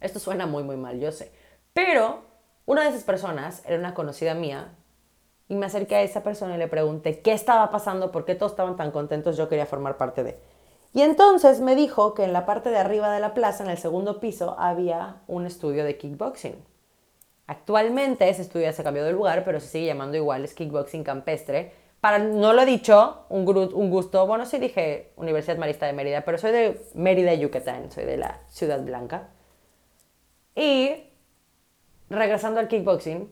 Esto 0.00 0.18
suena 0.18 0.46
muy, 0.46 0.64
muy 0.64 0.76
mal, 0.76 0.98
yo 0.98 1.12
sé. 1.12 1.30
Pero 1.72 2.24
una 2.66 2.82
de 2.82 2.88
esas 2.88 3.04
personas 3.04 3.62
era 3.64 3.78
una 3.78 3.94
conocida 3.94 4.34
mía 4.34 4.74
y 5.48 5.54
me 5.54 5.66
acerqué 5.66 5.94
a 5.94 6.02
esa 6.02 6.24
persona 6.24 6.56
y 6.56 6.58
le 6.58 6.66
pregunté 6.66 7.20
qué 7.20 7.32
estaba 7.32 7.70
pasando, 7.70 8.10
por 8.10 8.24
qué 8.24 8.34
todos 8.34 8.52
estaban 8.52 8.76
tan 8.76 8.90
contentos, 8.90 9.36
yo 9.36 9.48
quería 9.48 9.64
formar 9.64 9.96
parte 9.96 10.24
de. 10.24 10.38
Y 10.92 11.02
entonces 11.02 11.60
me 11.60 11.74
dijo 11.74 12.14
que 12.14 12.24
en 12.24 12.32
la 12.32 12.46
parte 12.46 12.70
de 12.70 12.78
arriba 12.78 13.12
de 13.12 13.20
la 13.20 13.34
plaza, 13.34 13.64
en 13.64 13.70
el 13.70 13.78
segundo 13.78 14.20
piso, 14.20 14.56
había 14.58 15.22
un 15.26 15.46
estudio 15.46 15.84
de 15.84 15.98
kickboxing. 15.98 16.64
Actualmente 17.46 18.28
ese 18.28 18.42
estudio 18.42 18.66
ya 18.66 18.72
se 18.72 18.84
cambió 18.84 19.04
de 19.04 19.12
lugar, 19.12 19.44
pero 19.44 19.60
se 19.60 19.68
sigue 19.68 19.86
llamando 19.86 20.16
igual, 20.16 20.44
es 20.44 20.54
kickboxing 20.54 21.04
campestre. 21.04 21.72
Para, 22.00 22.18
no 22.18 22.52
lo 22.52 22.62
he 22.62 22.66
dicho, 22.66 23.24
un, 23.28 23.46
un 23.48 23.90
gusto, 23.90 24.26
bueno, 24.26 24.46
sí 24.46 24.58
dije 24.58 25.12
Universidad 25.16 25.56
Marista 25.58 25.86
de 25.86 25.92
Mérida, 25.92 26.22
pero 26.24 26.38
soy 26.38 26.52
de 26.52 26.80
Mérida, 26.94 27.34
Yucatán, 27.34 27.90
soy 27.90 28.04
de 28.04 28.16
la 28.16 28.40
Ciudad 28.48 28.80
Blanca. 28.82 29.30
Y 30.54 31.10
regresando 32.08 32.60
al 32.60 32.68
kickboxing, 32.68 33.30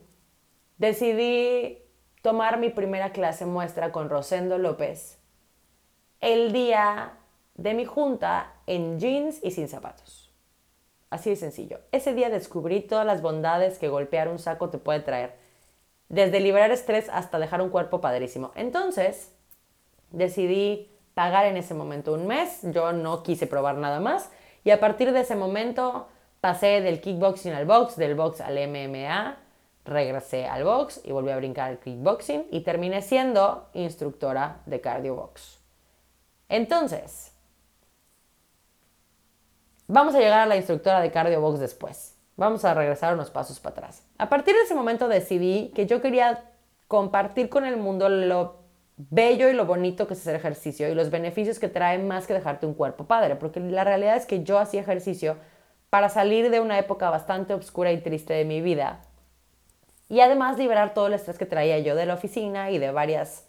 decidí 0.77 1.83
tomar 2.21 2.59
mi 2.59 2.69
primera 2.69 3.11
clase 3.11 3.45
muestra 3.45 3.91
con 3.91 4.09
Rosendo 4.09 4.57
López 4.57 5.19
el 6.19 6.51
día 6.51 7.16
de 7.57 7.73
mi 7.73 7.85
junta 7.85 8.53
en 8.65 8.99
jeans 8.99 9.39
y 9.43 9.51
sin 9.51 9.67
zapatos. 9.67 10.31
Así 11.09 11.29
de 11.29 11.35
sencillo. 11.35 11.79
Ese 11.91 12.13
día 12.13 12.29
descubrí 12.29 12.81
todas 12.81 13.05
las 13.05 13.21
bondades 13.21 13.79
que 13.79 13.89
golpear 13.89 14.27
un 14.27 14.39
saco 14.39 14.69
te 14.69 14.77
puede 14.77 14.99
traer. 14.99 15.35
Desde 16.09 16.39
liberar 16.39 16.71
estrés 16.71 17.09
hasta 17.09 17.39
dejar 17.39 17.61
un 17.61 17.69
cuerpo 17.69 18.01
padrísimo. 18.01 18.51
Entonces, 18.55 19.33
decidí 20.11 20.91
pagar 21.13 21.45
en 21.45 21.57
ese 21.57 21.73
momento 21.73 22.13
un 22.13 22.27
mes. 22.27 22.59
Yo 22.63 22.93
no 22.93 23.23
quise 23.23 23.47
probar 23.47 23.75
nada 23.75 23.99
más. 23.99 24.29
Y 24.63 24.71
a 24.71 24.79
partir 24.79 25.11
de 25.11 25.21
ese 25.21 25.35
momento 25.35 26.07
Pasé 26.41 26.81
del 26.81 27.01
kickboxing 27.01 27.53
al 27.53 27.65
box, 27.65 27.95
del 27.95 28.13
box 28.13 28.41
al 28.41 28.55
MMA, 28.69 29.37
regresé 29.85 30.45
al 30.45 30.63
box 30.63 31.01
y 31.03 31.11
volví 31.11 31.31
a 31.31 31.37
brincar 31.37 31.69
al 31.69 31.79
kickboxing 31.79 32.45
y 32.51 32.61
terminé 32.61 33.01
siendo 33.01 33.69
instructora 33.73 34.61
de 34.67 34.79
cardio 34.79 35.15
box. 35.15 35.59
Entonces, 36.47 37.33
vamos 39.87 40.15
a 40.15 40.19
llegar 40.19 40.41
a 40.41 40.45
la 40.45 40.57
instructora 40.57 41.01
de 41.01 41.11
cardio 41.11 41.41
box 41.41 41.59
después. 41.59 42.15
Vamos 42.35 42.65
a 42.65 42.73
regresar 42.73 43.13
unos 43.13 43.31
pasos 43.31 43.59
para 43.59 43.77
atrás. 43.77 44.03
A 44.17 44.29
partir 44.29 44.53
de 44.53 44.61
ese 44.61 44.75
momento 44.75 45.07
decidí 45.07 45.71
que 45.73 45.87
yo 45.87 46.01
quería 46.01 46.43
compartir 46.87 47.49
con 47.49 47.65
el 47.65 47.77
mundo 47.77 48.09
lo 48.09 48.57
bello 48.97 49.49
y 49.49 49.53
lo 49.53 49.65
bonito 49.65 50.07
que 50.07 50.13
es 50.13 50.21
hacer 50.21 50.35
ejercicio 50.35 50.89
y 50.89 50.95
los 50.95 51.09
beneficios 51.09 51.59
que 51.59 51.67
trae 51.67 51.99
más 51.99 52.27
que 52.27 52.33
dejarte 52.33 52.65
un 52.65 52.73
cuerpo 52.73 53.05
padre, 53.05 53.35
porque 53.35 53.59
la 53.59 53.83
realidad 53.83 54.15
es 54.15 54.25
que 54.25 54.43
yo 54.43 54.59
hacía 54.59 54.81
ejercicio 54.81 55.37
para 55.89 56.09
salir 56.09 56.49
de 56.49 56.59
una 56.59 56.77
época 56.77 57.09
bastante 57.09 57.53
oscura 57.53 57.91
y 57.91 58.01
triste 58.01 58.33
de 58.33 58.45
mi 58.45 58.61
vida. 58.61 59.01
Y 60.09 60.21
además 60.21 60.57
liberar 60.57 60.93
todo 60.93 61.07
el 61.07 61.13
estrés 61.13 61.37
que 61.37 61.45
traía 61.45 61.79
yo 61.79 61.95
de 61.95 62.05
la 62.05 62.13
oficina 62.13 62.71
y 62.71 62.77
de 62.77 62.91
varias 62.91 63.46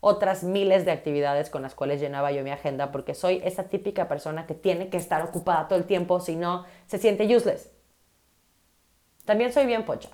otras 0.00 0.44
miles 0.44 0.84
de 0.84 0.92
actividades 0.92 1.50
con 1.50 1.62
las 1.62 1.74
cuales 1.74 2.00
llenaba 2.00 2.32
yo 2.32 2.42
mi 2.42 2.50
agenda, 2.50 2.92
porque 2.92 3.14
soy 3.14 3.40
esa 3.44 3.64
típica 3.64 4.08
persona 4.08 4.46
que 4.46 4.54
tiene 4.54 4.88
que 4.88 4.96
estar 4.96 5.22
ocupada 5.22 5.68
todo 5.68 5.78
el 5.78 5.84
tiempo, 5.84 6.20
si 6.20 6.36
no, 6.36 6.64
se 6.86 6.98
siente 6.98 7.24
useless. 7.34 7.70
También 9.24 9.52
soy 9.52 9.66
bien 9.66 9.84
pocha. 9.84 10.10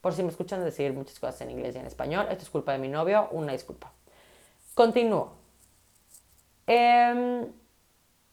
Por 0.00 0.12
si 0.12 0.22
me 0.22 0.28
escuchan 0.28 0.62
decir 0.62 0.92
muchas 0.92 1.18
cosas 1.18 1.40
en 1.40 1.50
inglés 1.50 1.74
y 1.74 1.78
en 1.78 1.86
español, 1.86 2.28
esto 2.30 2.44
es 2.44 2.50
culpa 2.50 2.72
de 2.72 2.78
mi 2.78 2.88
novio, 2.88 3.28
una 3.32 3.52
disculpa. 3.52 3.92
Continúo. 4.74 5.32
Em, 6.66 7.46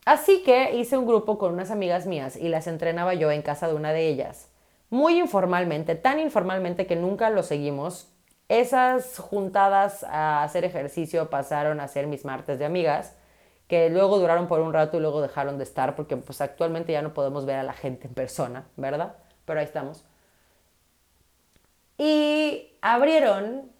así 0.05 0.43
que 0.43 0.75
hice 0.75 0.97
un 0.97 1.07
grupo 1.07 1.37
con 1.37 1.53
unas 1.53 1.71
amigas 1.71 2.05
mías 2.05 2.35
y 2.35 2.49
las 2.49 2.67
entrenaba 2.67 3.13
yo 3.15 3.31
en 3.31 3.41
casa 3.41 3.67
de 3.67 3.73
una 3.73 3.91
de 3.91 4.07
ellas. 4.07 4.49
Muy 4.89 5.19
informalmente, 5.19 5.95
tan 5.95 6.19
informalmente 6.19 6.85
que 6.85 6.95
nunca 6.95 7.31
lo 7.31 7.41
seguimos. 7.41 8.12
Esas 8.53 9.17
juntadas 9.17 10.03
a 10.03 10.43
hacer 10.43 10.63
ejercicio 10.63 11.31
pasaron 11.31 11.79
a 11.79 11.87
ser 11.87 12.05
mis 12.05 12.23
martes 12.23 12.59
de 12.59 12.65
amigas, 12.65 13.15
que 13.67 13.89
luego 13.89 14.19
duraron 14.19 14.47
por 14.47 14.59
un 14.59 14.73
rato 14.73 14.95
y 14.95 14.99
luego 14.99 15.23
dejaron 15.23 15.57
de 15.57 15.63
estar 15.63 15.95
porque 15.95 16.17
pues 16.17 16.39
actualmente 16.39 16.91
ya 16.91 17.01
no 17.01 17.15
podemos 17.15 17.47
ver 17.47 17.55
a 17.55 17.63
la 17.63 17.73
gente 17.73 18.05
en 18.05 18.13
persona, 18.13 18.67
¿verdad? 18.77 19.15
Pero 19.45 19.59
ahí 19.59 19.65
estamos. 19.65 20.05
Y 21.97 22.77
abrieron 22.83 23.71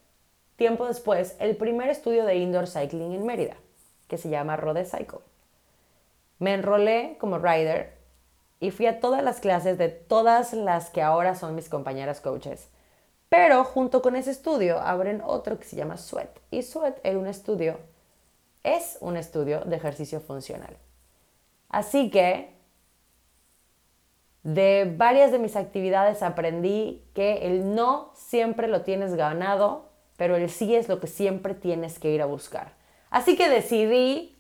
tiempo 0.56 0.88
después 0.88 1.36
el 1.38 1.56
primer 1.56 1.90
estudio 1.90 2.26
de 2.26 2.38
indoor 2.38 2.66
cycling 2.66 3.14
en 3.14 3.28
Mérida, 3.28 3.58
que 4.08 4.18
se 4.18 4.32
llama 4.32 4.56
Rode 4.56 4.86
Cycle. 4.86 5.20
Me 6.40 6.56
enrolé 6.56 7.18
como 7.20 7.38
rider 7.38 7.96
y 8.60 8.72
fui 8.72 8.88
a 8.88 9.00
todas 9.00 9.24
las 9.24 9.40
clases 9.40 9.78
de 9.78 9.90
todas 9.90 10.52
las 10.54 10.90
que 10.90 11.04
ahora 11.04 11.36
son 11.36 11.54
mis 11.54 11.70
compañeras 11.70 12.22
coaches. 12.22 12.72
Pero 13.36 13.64
junto 13.64 14.04
con 14.04 14.16
ese 14.16 14.30
estudio 14.30 14.80
abren 14.80 15.24
otro 15.26 15.58
que 15.58 15.66
se 15.66 15.76
llama 15.76 15.98
Sweat. 15.98 16.30
Y 16.52 16.62
Sweat 16.62 17.00
era 17.04 17.18
un 17.18 17.26
estudio, 17.26 17.80
es 18.62 19.00
un 19.02 19.18
estudio 19.18 19.62
de 19.62 19.76
ejercicio 19.76 20.22
funcional. 20.22 20.78
Así 21.68 22.12
que 22.12 22.54
de 24.44 24.94
varias 24.96 25.32
de 25.32 25.40
mis 25.40 25.56
actividades 25.56 26.22
aprendí 26.22 27.04
que 27.16 27.48
el 27.48 27.74
no 27.74 28.12
siempre 28.14 28.68
lo 28.68 28.84
tienes 28.84 29.16
ganado, 29.16 29.90
pero 30.16 30.36
el 30.36 30.48
sí 30.52 30.76
es 30.76 30.88
lo 30.88 31.00
que 31.00 31.08
siempre 31.08 31.56
tienes 31.56 31.98
que 31.98 32.12
ir 32.12 32.22
a 32.22 32.28
buscar. 32.28 32.74
Así 33.10 33.36
que 33.36 33.50
decidí 33.50 34.38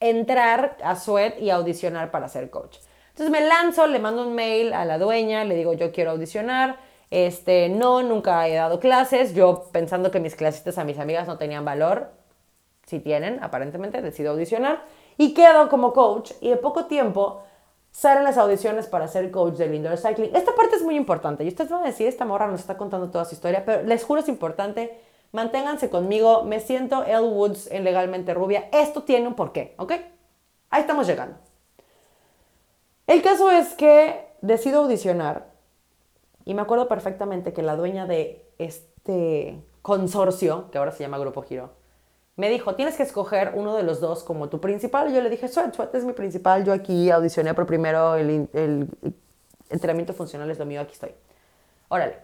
entrar 0.00 0.76
a 0.82 0.96
Sweat 0.96 1.38
y 1.38 1.50
audicionar 1.50 2.10
para 2.10 2.28
ser 2.28 2.50
coach. 2.50 2.78
Entonces 3.10 3.30
me 3.30 3.46
lanzo, 3.46 3.86
le 3.86 3.98
mando 3.98 4.26
un 4.26 4.34
mail 4.34 4.72
a 4.72 4.84
la 4.84 4.98
dueña, 4.98 5.44
le 5.44 5.54
digo 5.54 5.72
yo 5.72 5.92
quiero 5.92 6.12
audicionar. 6.12 6.78
Este, 7.10 7.68
no, 7.68 8.02
nunca 8.02 8.46
he 8.48 8.54
dado 8.54 8.80
clases. 8.80 9.34
Yo 9.34 9.68
pensando 9.72 10.10
que 10.10 10.20
mis 10.20 10.36
clasitas 10.36 10.78
a 10.78 10.84
mis 10.84 10.98
amigas 10.98 11.26
no 11.26 11.38
tenían 11.38 11.64
valor. 11.64 12.12
Si 12.86 12.98
tienen, 13.00 13.42
aparentemente, 13.42 14.02
decido 14.02 14.32
audicionar. 14.32 14.82
Y 15.16 15.34
quedo 15.34 15.68
como 15.68 15.92
coach. 15.92 16.32
Y 16.40 16.50
de 16.50 16.56
poco 16.56 16.86
tiempo 16.86 17.42
salen 17.90 18.24
las 18.24 18.38
audiciones 18.38 18.86
para 18.86 19.08
ser 19.08 19.30
coach 19.30 19.54
del 19.54 19.74
indoor 19.74 19.98
cycling. 19.98 20.34
Esta 20.34 20.54
parte 20.54 20.76
es 20.76 20.82
muy 20.82 20.96
importante 20.96 21.44
y 21.44 21.48
ustedes 21.48 21.70
van 21.70 21.82
a 21.82 21.86
decir, 21.86 22.06
esta 22.06 22.24
morra 22.24 22.46
nos 22.46 22.60
está 22.60 22.76
contando 22.76 23.10
toda 23.10 23.24
su 23.24 23.34
historia, 23.34 23.64
pero 23.64 23.82
les 23.82 24.04
juro 24.04 24.20
es 24.20 24.28
importante. 24.28 25.00
Manténganse 25.32 25.90
conmigo, 25.90 26.44
me 26.44 26.58
siento 26.60 27.04
Elle 27.04 27.28
Woods 27.28 27.70
en 27.70 27.84
Legalmente 27.84 28.34
Rubia. 28.34 28.68
Esto 28.72 29.02
tiene 29.02 29.28
un 29.28 29.34
porqué, 29.34 29.74
¿ok? 29.78 29.92
Ahí 30.70 30.80
estamos 30.80 31.06
llegando. 31.06 31.36
El 33.10 33.22
caso 33.22 33.50
es 33.50 33.74
que 33.74 34.24
decido 34.40 34.84
audicionar 34.84 35.50
y 36.44 36.54
me 36.54 36.62
acuerdo 36.62 36.86
perfectamente 36.86 37.52
que 37.52 37.60
la 37.60 37.74
dueña 37.74 38.06
de 38.06 38.48
este 38.58 39.60
consorcio, 39.82 40.70
que 40.70 40.78
ahora 40.78 40.92
se 40.92 41.02
llama 41.02 41.18
Grupo 41.18 41.42
Giro, 41.42 41.72
me 42.36 42.48
dijo, 42.48 42.76
tienes 42.76 42.96
que 42.96 43.02
escoger 43.02 43.54
uno 43.56 43.74
de 43.74 43.82
los 43.82 44.00
dos 44.00 44.22
como 44.22 44.48
tu 44.48 44.60
principal. 44.60 45.10
Y 45.10 45.14
yo 45.14 45.22
le 45.22 45.28
dije, 45.28 45.48
Sweat, 45.48 45.74
Sweat 45.74 45.92
es 45.96 46.04
mi 46.04 46.12
principal. 46.12 46.64
Yo 46.64 46.72
aquí 46.72 47.10
audicioné 47.10 47.52
por 47.52 47.66
primero, 47.66 48.14
el, 48.14 48.48
el 48.52 48.86
entrenamiento 49.70 50.14
funcional 50.14 50.48
es 50.48 50.60
lo 50.60 50.64
mío, 50.64 50.80
aquí 50.80 50.92
estoy. 50.92 51.10
Órale. 51.88 52.14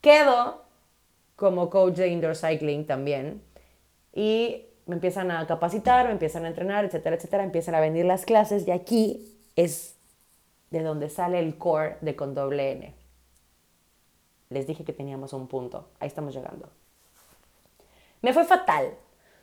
Quedo 0.00 0.62
como 1.36 1.68
coach 1.68 1.96
de 1.96 2.08
indoor 2.08 2.36
cycling 2.36 2.86
también. 2.86 3.42
Y 4.14 4.64
me 4.86 4.94
empiezan 4.94 5.30
a 5.30 5.46
capacitar, 5.46 6.06
me 6.06 6.12
empiezan 6.12 6.46
a 6.46 6.48
entrenar, 6.48 6.86
etcétera, 6.86 7.16
etcétera. 7.16 7.44
Empiezan 7.44 7.74
a 7.74 7.80
venir 7.80 8.06
las 8.06 8.24
clases 8.24 8.66
y 8.66 8.70
aquí 8.70 9.38
es 9.56 9.96
de 10.72 10.82
donde 10.82 11.10
sale 11.10 11.38
el 11.38 11.58
core 11.58 11.98
de 12.00 12.16
con 12.16 12.34
doble 12.34 12.72
N. 12.72 12.94
Les 14.48 14.66
dije 14.66 14.84
que 14.84 14.92
teníamos 14.92 15.32
un 15.32 15.46
punto. 15.46 15.90
Ahí 16.00 16.08
estamos 16.08 16.34
llegando. 16.34 16.68
Me 18.22 18.32
fue 18.32 18.44
fatal. 18.44 18.94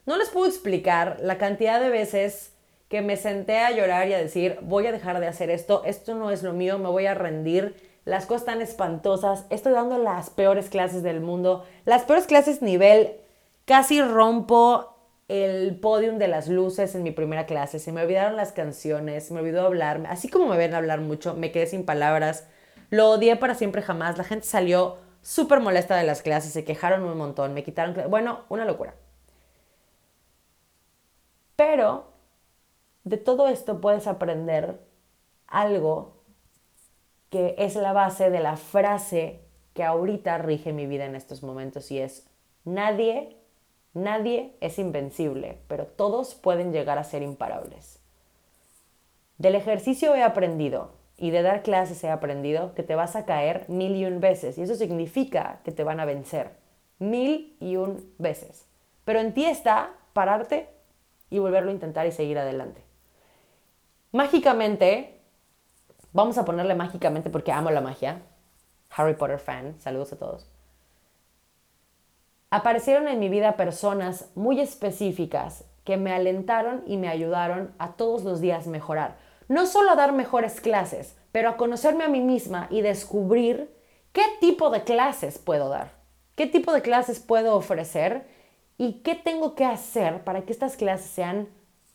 No 0.05 0.17
les 0.17 0.29
puedo 0.29 0.47
explicar 0.47 1.17
la 1.21 1.37
cantidad 1.37 1.79
de 1.79 1.89
veces 1.89 2.53
que 2.89 3.01
me 3.01 3.15
senté 3.15 3.59
a 3.59 3.71
llorar 3.71 4.07
y 4.07 4.13
a 4.13 4.17
decir, 4.17 4.57
voy 4.63 4.87
a 4.87 4.91
dejar 4.91 5.19
de 5.19 5.27
hacer 5.27 5.51
esto, 5.51 5.83
esto 5.85 6.15
no 6.15 6.31
es 6.31 6.41
lo 6.41 6.53
mío, 6.53 6.79
me 6.79 6.89
voy 6.89 7.05
a 7.05 7.13
rendir, 7.13 7.75
las 8.05 8.25
cosas 8.25 8.41
están 8.41 8.61
espantosas, 8.61 9.45
estoy 9.51 9.73
dando 9.73 9.99
las 9.99 10.31
peores 10.31 10.69
clases 10.69 11.03
del 11.03 11.21
mundo, 11.21 11.63
las 11.85 12.03
peores 12.05 12.25
clases 12.25 12.63
nivel, 12.63 13.17
casi 13.65 14.01
rompo 14.01 14.95
el 15.29 15.79
podium 15.79 16.17
de 16.17 16.27
las 16.27 16.49
luces 16.49 16.95
en 16.95 17.03
mi 17.03 17.11
primera 17.11 17.45
clase, 17.45 17.79
se 17.79 17.91
me 17.91 18.01
olvidaron 18.01 18.35
las 18.35 18.51
canciones, 18.51 19.27
se 19.27 19.33
me 19.33 19.39
olvidó 19.39 19.65
hablar, 19.65 20.03
así 20.09 20.27
como 20.27 20.47
me 20.47 20.57
ven 20.57 20.73
hablar 20.73 21.01
mucho, 21.01 21.35
me 21.35 21.51
quedé 21.51 21.67
sin 21.67 21.85
palabras, 21.85 22.47
lo 22.89 23.11
odié 23.11 23.35
para 23.35 23.55
siempre 23.55 23.83
jamás, 23.83 24.17
la 24.17 24.23
gente 24.23 24.47
salió 24.47 24.97
súper 25.21 25.59
molesta 25.59 25.95
de 25.95 26.03
las 26.03 26.23
clases, 26.23 26.51
se 26.51 26.65
quejaron 26.65 27.03
un 27.03 27.17
montón, 27.17 27.53
me 27.53 27.63
quitaron, 27.63 27.95
bueno, 28.09 28.41
una 28.49 28.65
locura. 28.65 28.95
Pero 31.55 32.11
de 33.03 33.17
todo 33.17 33.47
esto 33.47 33.81
puedes 33.81 34.07
aprender 34.07 34.79
algo 35.45 36.23
que 37.29 37.53
es 37.59 37.75
la 37.75 37.93
base 37.93 38.31
de 38.31 38.39
la 38.39 38.57
frase 38.57 39.45
que 39.73 39.83
ahorita 39.83 40.39
rige 40.39 40.73
mi 40.73 40.87
vida 40.87 41.05
en 41.05 41.15
estos 41.15 41.43
momentos 41.43 41.91
y 41.91 41.99
es, 41.99 42.27
nadie, 42.65 43.37
nadie 43.93 44.55
es 44.61 44.79
invencible, 44.79 45.59
pero 45.67 45.85
todos 45.85 46.35
pueden 46.35 46.71
llegar 46.71 46.97
a 46.97 47.03
ser 47.03 47.21
imparables. 47.21 47.99
Del 49.37 49.55
ejercicio 49.55 50.15
he 50.15 50.23
aprendido 50.23 50.91
y 51.17 51.31
de 51.31 51.41
dar 51.41 51.63
clases 51.63 52.03
he 52.03 52.09
aprendido 52.09 52.73
que 52.75 52.83
te 52.83 52.95
vas 52.95 53.15
a 53.15 53.25
caer 53.25 53.65
mil 53.67 53.95
y 53.95 54.05
un 54.05 54.19
veces 54.19 54.57
y 54.57 54.63
eso 54.63 54.75
significa 54.75 55.59
que 55.63 55.71
te 55.71 55.83
van 55.83 55.99
a 55.99 56.05
vencer 56.05 56.51
mil 56.99 57.55
y 57.59 57.77
un 57.77 58.13
veces. 58.17 58.65
Pero 59.05 59.19
en 59.19 59.33
ti 59.33 59.45
está 59.45 59.93
pararte 60.13 60.69
y 61.29 61.39
volverlo 61.39 61.69
a 61.69 61.73
intentar 61.73 62.05
y 62.05 62.11
seguir 62.11 62.37
adelante. 62.37 62.83
Mágicamente, 64.11 65.19
vamos 66.13 66.37
a 66.37 66.45
ponerle 66.45 66.75
mágicamente 66.75 67.29
porque 67.29 67.51
amo 67.51 67.71
la 67.71 67.81
magia. 67.81 68.21
Harry 68.95 69.13
Potter 69.13 69.39
fan, 69.39 69.79
saludos 69.79 70.13
a 70.13 70.17
todos. 70.17 70.58
Aparecieron 72.51 73.07
en 73.07 73.19
mi 73.19 73.29
vida 73.29 73.57
personas 73.57 74.29
muy 74.35 74.59
específicas 74.59 75.65
que 75.83 75.97
me 75.97 76.13
alentaron 76.13 76.83
y 76.85 76.97
me 76.97 77.07
ayudaron 77.07 77.73
a 77.77 77.93
todos 77.93 78.23
los 78.23 78.41
días 78.41 78.67
mejorar. 78.67 79.17
No 79.47 79.65
solo 79.65 79.91
a 79.91 79.95
dar 79.95 80.11
mejores 80.11 80.61
clases, 80.61 81.15
pero 81.31 81.49
a 81.49 81.57
conocerme 81.57 82.03
a 82.03 82.09
mí 82.09 82.21
misma 82.21 82.67
y 82.69 82.81
descubrir 82.81 83.73
qué 84.13 84.23
tipo 84.39 84.69
de 84.69 84.83
clases 84.83 85.37
puedo 85.39 85.69
dar, 85.69 85.91
qué 86.35 86.47
tipo 86.47 86.73
de 86.73 86.81
clases 86.81 87.19
puedo 87.19 87.55
ofrecer 87.55 88.25
¿Y 88.79 89.01
qué 89.01 89.13
tengo 89.13 89.55
que 89.55 89.65
hacer 89.65 90.23
para 90.23 90.45
que 90.45 90.53
estas 90.53 90.77
clases 90.77 91.11
sean, 91.11 91.49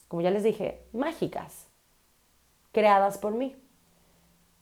como 0.06 0.20
ya 0.20 0.30
les 0.30 0.42
dije, 0.42 0.82
mágicas, 0.92 1.66
creadas 2.72 3.16
por 3.16 3.32
mí? 3.32 3.56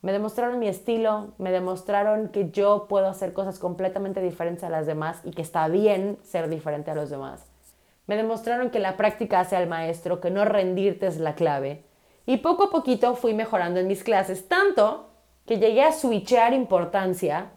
Me 0.03 0.11
demostraron 0.11 0.59
mi 0.59 0.67
estilo, 0.67 1.33
me 1.39 1.53
demostraron 1.53 2.29
que 2.29 2.51
yo 2.51 2.87
puedo 2.89 3.07
hacer 3.07 3.33
cosas 3.33 3.61
completamente 3.61 4.21
diferentes 4.21 4.65
a 4.65 4.69
las 4.69 4.85
demás 4.85 5.21
y 5.25 5.31
que 5.31 5.43
está 5.43 5.69
bien 5.69 6.19
ser 6.25 6.49
diferente 6.49 6.91
a 6.91 6.95
los 6.97 7.09
demás. 7.09 7.47
Me 8.07 8.17
demostraron 8.17 8.71
que 8.71 8.81
la 8.81 8.97
práctica 8.97 9.39
hace 9.39 9.55
al 9.55 9.69
maestro, 9.69 10.21
que 10.21 10.33
no 10.33 10.45
rendirte 10.45 11.07
es 11.07 11.19
la 11.19 11.37
clave. 11.37 11.85
Y 12.27 12.39
poco 12.39 12.65
a 12.65 12.71
poquito 12.71 13.15
fui 13.15 13.33
mejorando 13.33 13.79
en 13.79 13.87
mis 13.87 14.03
clases, 14.03 14.49
tanto 14.49 15.11
que 15.47 15.59
llegué 15.59 15.83
a 15.85 15.93
switchear 15.93 16.53
importancia 16.53 17.53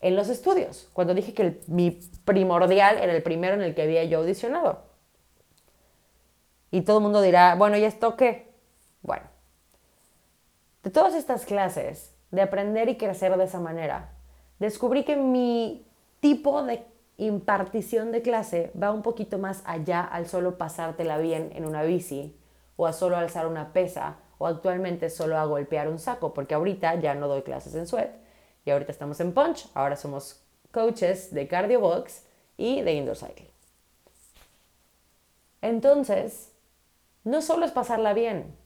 en 0.00 0.14
los 0.14 0.28
estudios, 0.28 0.88
cuando 0.92 1.14
dije 1.14 1.34
que 1.34 1.60
mi 1.66 2.00
primordial 2.24 2.96
era 2.98 3.12
el 3.12 3.22
primero 3.22 3.54
en 3.54 3.62
el 3.62 3.74
que 3.74 3.82
había 3.82 4.04
yo 4.04 4.20
audicionado. 4.20 4.84
Y 6.70 6.82
todo 6.82 6.98
el 6.98 7.02
mundo 7.02 7.20
dirá, 7.20 7.56
bueno, 7.56 7.76
¿y 7.76 7.84
esto 7.84 8.16
qué? 8.16 8.52
Bueno, 9.02 9.24
de 10.82 10.90
todas 10.90 11.14
estas 11.14 11.44
clases, 11.44 12.14
de 12.30 12.42
aprender 12.42 12.88
y 12.88 12.96
crecer 12.96 13.36
de 13.36 13.44
esa 13.44 13.60
manera, 13.60 14.10
descubrí 14.58 15.04
que 15.04 15.16
mi 15.16 15.86
tipo 16.20 16.62
de 16.62 16.84
impartición 17.16 18.12
de 18.12 18.22
clase 18.22 18.72
va 18.80 18.92
un 18.92 19.02
poquito 19.02 19.38
más 19.38 19.62
allá 19.66 20.00
al 20.00 20.26
solo 20.26 20.56
pasártela 20.56 21.18
bien 21.18 21.50
en 21.54 21.66
una 21.66 21.82
bici 21.82 22.36
o 22.76 22.86
a 22.86 22.92
solo 22.92 23.16
alzar 23.16 23.46
una 23.46 23.72
pesa 23.72 24.16
o 24.38 24.46
actualmente 24.46 25.10
solo 25.10 25.36
a 25.36 25.44
golpear 25.44 25.88
un 25.88 25.98
saco, 25.98 26.32
porque 26.32 26.54
ahorita 26.54 26.94
ya 26.94 27.14
no 27.14 27.28
doy 27.28 27.42
clases 27.42 27.74
en 27.74 27.86
sweat 27.86 28.10
y 28.64 28.70
ahorita 28.70 28.92
estamos 28.92 29.20
en 29.20 29.34
Punch, 29.34 29.68
ahora 29.74 29.96
somos 29.96 30.42
coaches 30.70 31.34
de 31.34 31.46
Cardio 31.46 31.80
Box 31.80 32.24
y 32.56 32.80
de 32.80 32.94
Indoor 32.94 33.16
Cycling. 33.16 33.50
Entonces, 35.60 36.52
no 37.24 37.42
solo 37.42 37.66
es 37.66 37.72
pasarla 37.72 38.14
bien, 38.14 38.56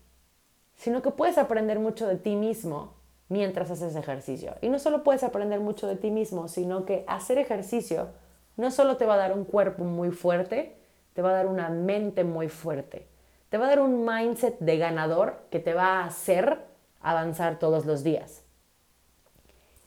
sino 0.77 1.03
que 1.03 1.11
puedes 1.11 1.39
aprender 1.39 1.79
mucho 1.79 2.07
de 2.07 2.17
ti 2.17 2.37
mismo 2.37 2.95
mientras 3.29 3.71
haces 3.71 3.97
ejercicio. 3.97 4.55
Y 4.61 4.69
no 4.69 4.79
solo 4.79 5.03
puedes 5.03 5.25
aprender 5.25 5.61
mucho 5.61 5.87
de 5.87 5.97
ti 5.97 6.11
mismo, 6.11 6.49
sino 6.49 6.85
que 6.85 7.05
hacer 7.07 7.39
ejercicio 7.39 8.09
no 8.57 8.71
solo 8.71 8.97
te 8.97 9.07
va 9.07 9.15
a 9.15 9.19
dar 9.19 9.33
un 9.33 9.45
cuerpo 9.45 9.85
muy 9.85 10.11
fuerte, 10.11 10.77
te 11.13 11.23
va 11.23 11.31
a 11.31 11.35
dar 11.35 11.47
una 11.47 11.69
mente 11.69 12.25
muy 12.25 12.49
fuerte, 12.49 13.09
te 13.49 13.59
va 13.59 13.67
a 13.67 13.69
dar 13.69 13.81
un 13.81 14.05
mindset 14.05 14.59
de 14.59 14.79
ganador 14.79 15.43
que 15.51 15.61
te 15.61 15.75
va 15.75 16.01
a 16.01 16.07
hacer 16.07 16.65
avanzar 17.01 17.59
todos 17.59 17.87
los 17.87 18.05
días. 18.05 18.45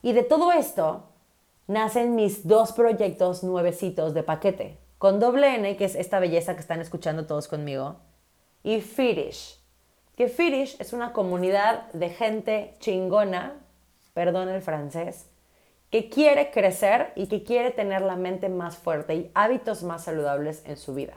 Y 0.01 0.13
de 0.13 0.23
todo 0.23 0.51
esto 0.51 1.03
nacen 1.67 2.15
mis 2.15 2.47
dos 2.47 2.71
proyectos 2.71 3.43
nuevecitos 3.43 4.13
de 4.13 4.23
paquete, 4.23 4.77
con 4.97 5.19
doble 5.19 5.55
N, 5.55 5.75
que 5.75 5.85
es 5.85 5.95
esta 5.95 6.19
belleza 6.19 6.55
que 6.55 6.61
están 6.61 6.79
escuchando 6.79 7.25
todos 7.25 7.47
conmigo, 7.47 7.97
y 8.63 8.81
Fitish, 8.81 9.59
que 10.17 10.29
Fitish 10.29 10.75
es 10.79 10.93
una 10.93 11.13
comunidad 11.13 11.91
de 11.93 12.09
gente 12.09 12.73
chingona, 12.79 13.53
perdón 14.15 14.49
el 14.49 14.63
francés, 14.63 15.29
que 15.91 16.09
quiere 16.09 16.49
crecer 16.49 17.13
y 17.15 17.27
que 17.27 17.43
quiere 17.43 17.69
tener 17.69 18.01
la 18.01 18.15
mente 18.15 18.49
más 18.49 18.77
fuerte 18.77 19.13
y 19.13 19.31
hábitos 19.35 19.83
más 19.83 20.03
saludables 20.03 20.63
en 20.65 20.75
su 20.75 20.95
vida. 20.95 21.13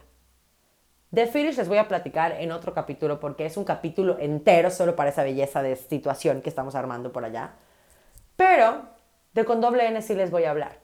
De 1.11 1.27
Finish 1.27 1.57
les 1.57 1.67
voy 1.67 1.79
a 1.79 1.89
platicar 1.89 2.33
en 2.33 2.53
otro 2.53 2.75
capítulo 2.75 3.19
porque 3.19 3.47
es 3.47 3.57
un 3.57 3.65
capítulo 3.65 4.19
entero 4.19 4.71
solo 4.71 4.95
para 4.95 5.11
esa 5.11 5.25
belleza 5.25 5.63
de 5.63 5.75
situación 5.77 6.43
que 6.43 6.51
estamos 6.51 6.75
armando 6.75 7.11
por 7.11 7.25
allá. 7.25 7.55
Pero 8.37 8.83
de 9.33 9.45
con 9.47 9.63
doble 9.63 9.89
N 9.89 10.03
sí 10.03 10.15
les 10.15 10.31
voy 10.31 10.45
a 10.45 10.51
hablar. 10.51 10.79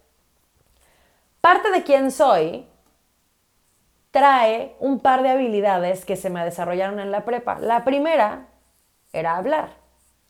Parte 1.42 1.70
de 1.70 1.84
quién 1.84 2.10
soy 2.10 2.66
trae 4.16 4.76
un 4.80 5.00
par 5.00 5.22
de 5.22 5.28
habilidades 5.28 6.06
que 6.06 6.16
se 6.16 6.30
me 6.30 6.42
desarrollaron 6.42 7.00
en 7.00 7.10
la 7.10 7.26
prepa. 7.26 7.58
La 7.58 7.84
primera 7.84 8.48
era 9.12 9.36
hablar. 9.36 9.74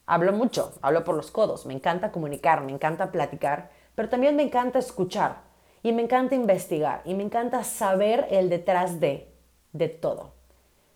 Hablo 0.07 0.33
mucho, 0.33 0.75
hablo 0.83 1.05
por 1.05 1.14
los 1.14 1.31
codos, 1.31 1.66
me 1.66 1.75
encanta 1.75 2.11
comunicar, 2.11 2.62
me 2.62 2.73
encanta 2.73 3.12
platicar, 3.12 3.71
pero 3.95 4.09
también 4.09 4.35
me 4.35 4.43
encanta 4.43 4.81
escuchar 4.81 5.37
y 5.85 5.93
me 5.93 6.02
encanta 6.02 6.35
investigar 6.35 7.02
y 7.05 7.14
me 7.14 7.23
encanta 7.23 7.62
saber 7.62 8.26
el 8.33 8.49
detrás 8.49 8.99
de, 8.99 9.33
de 9.73 9.88
todo. 9.88 10.33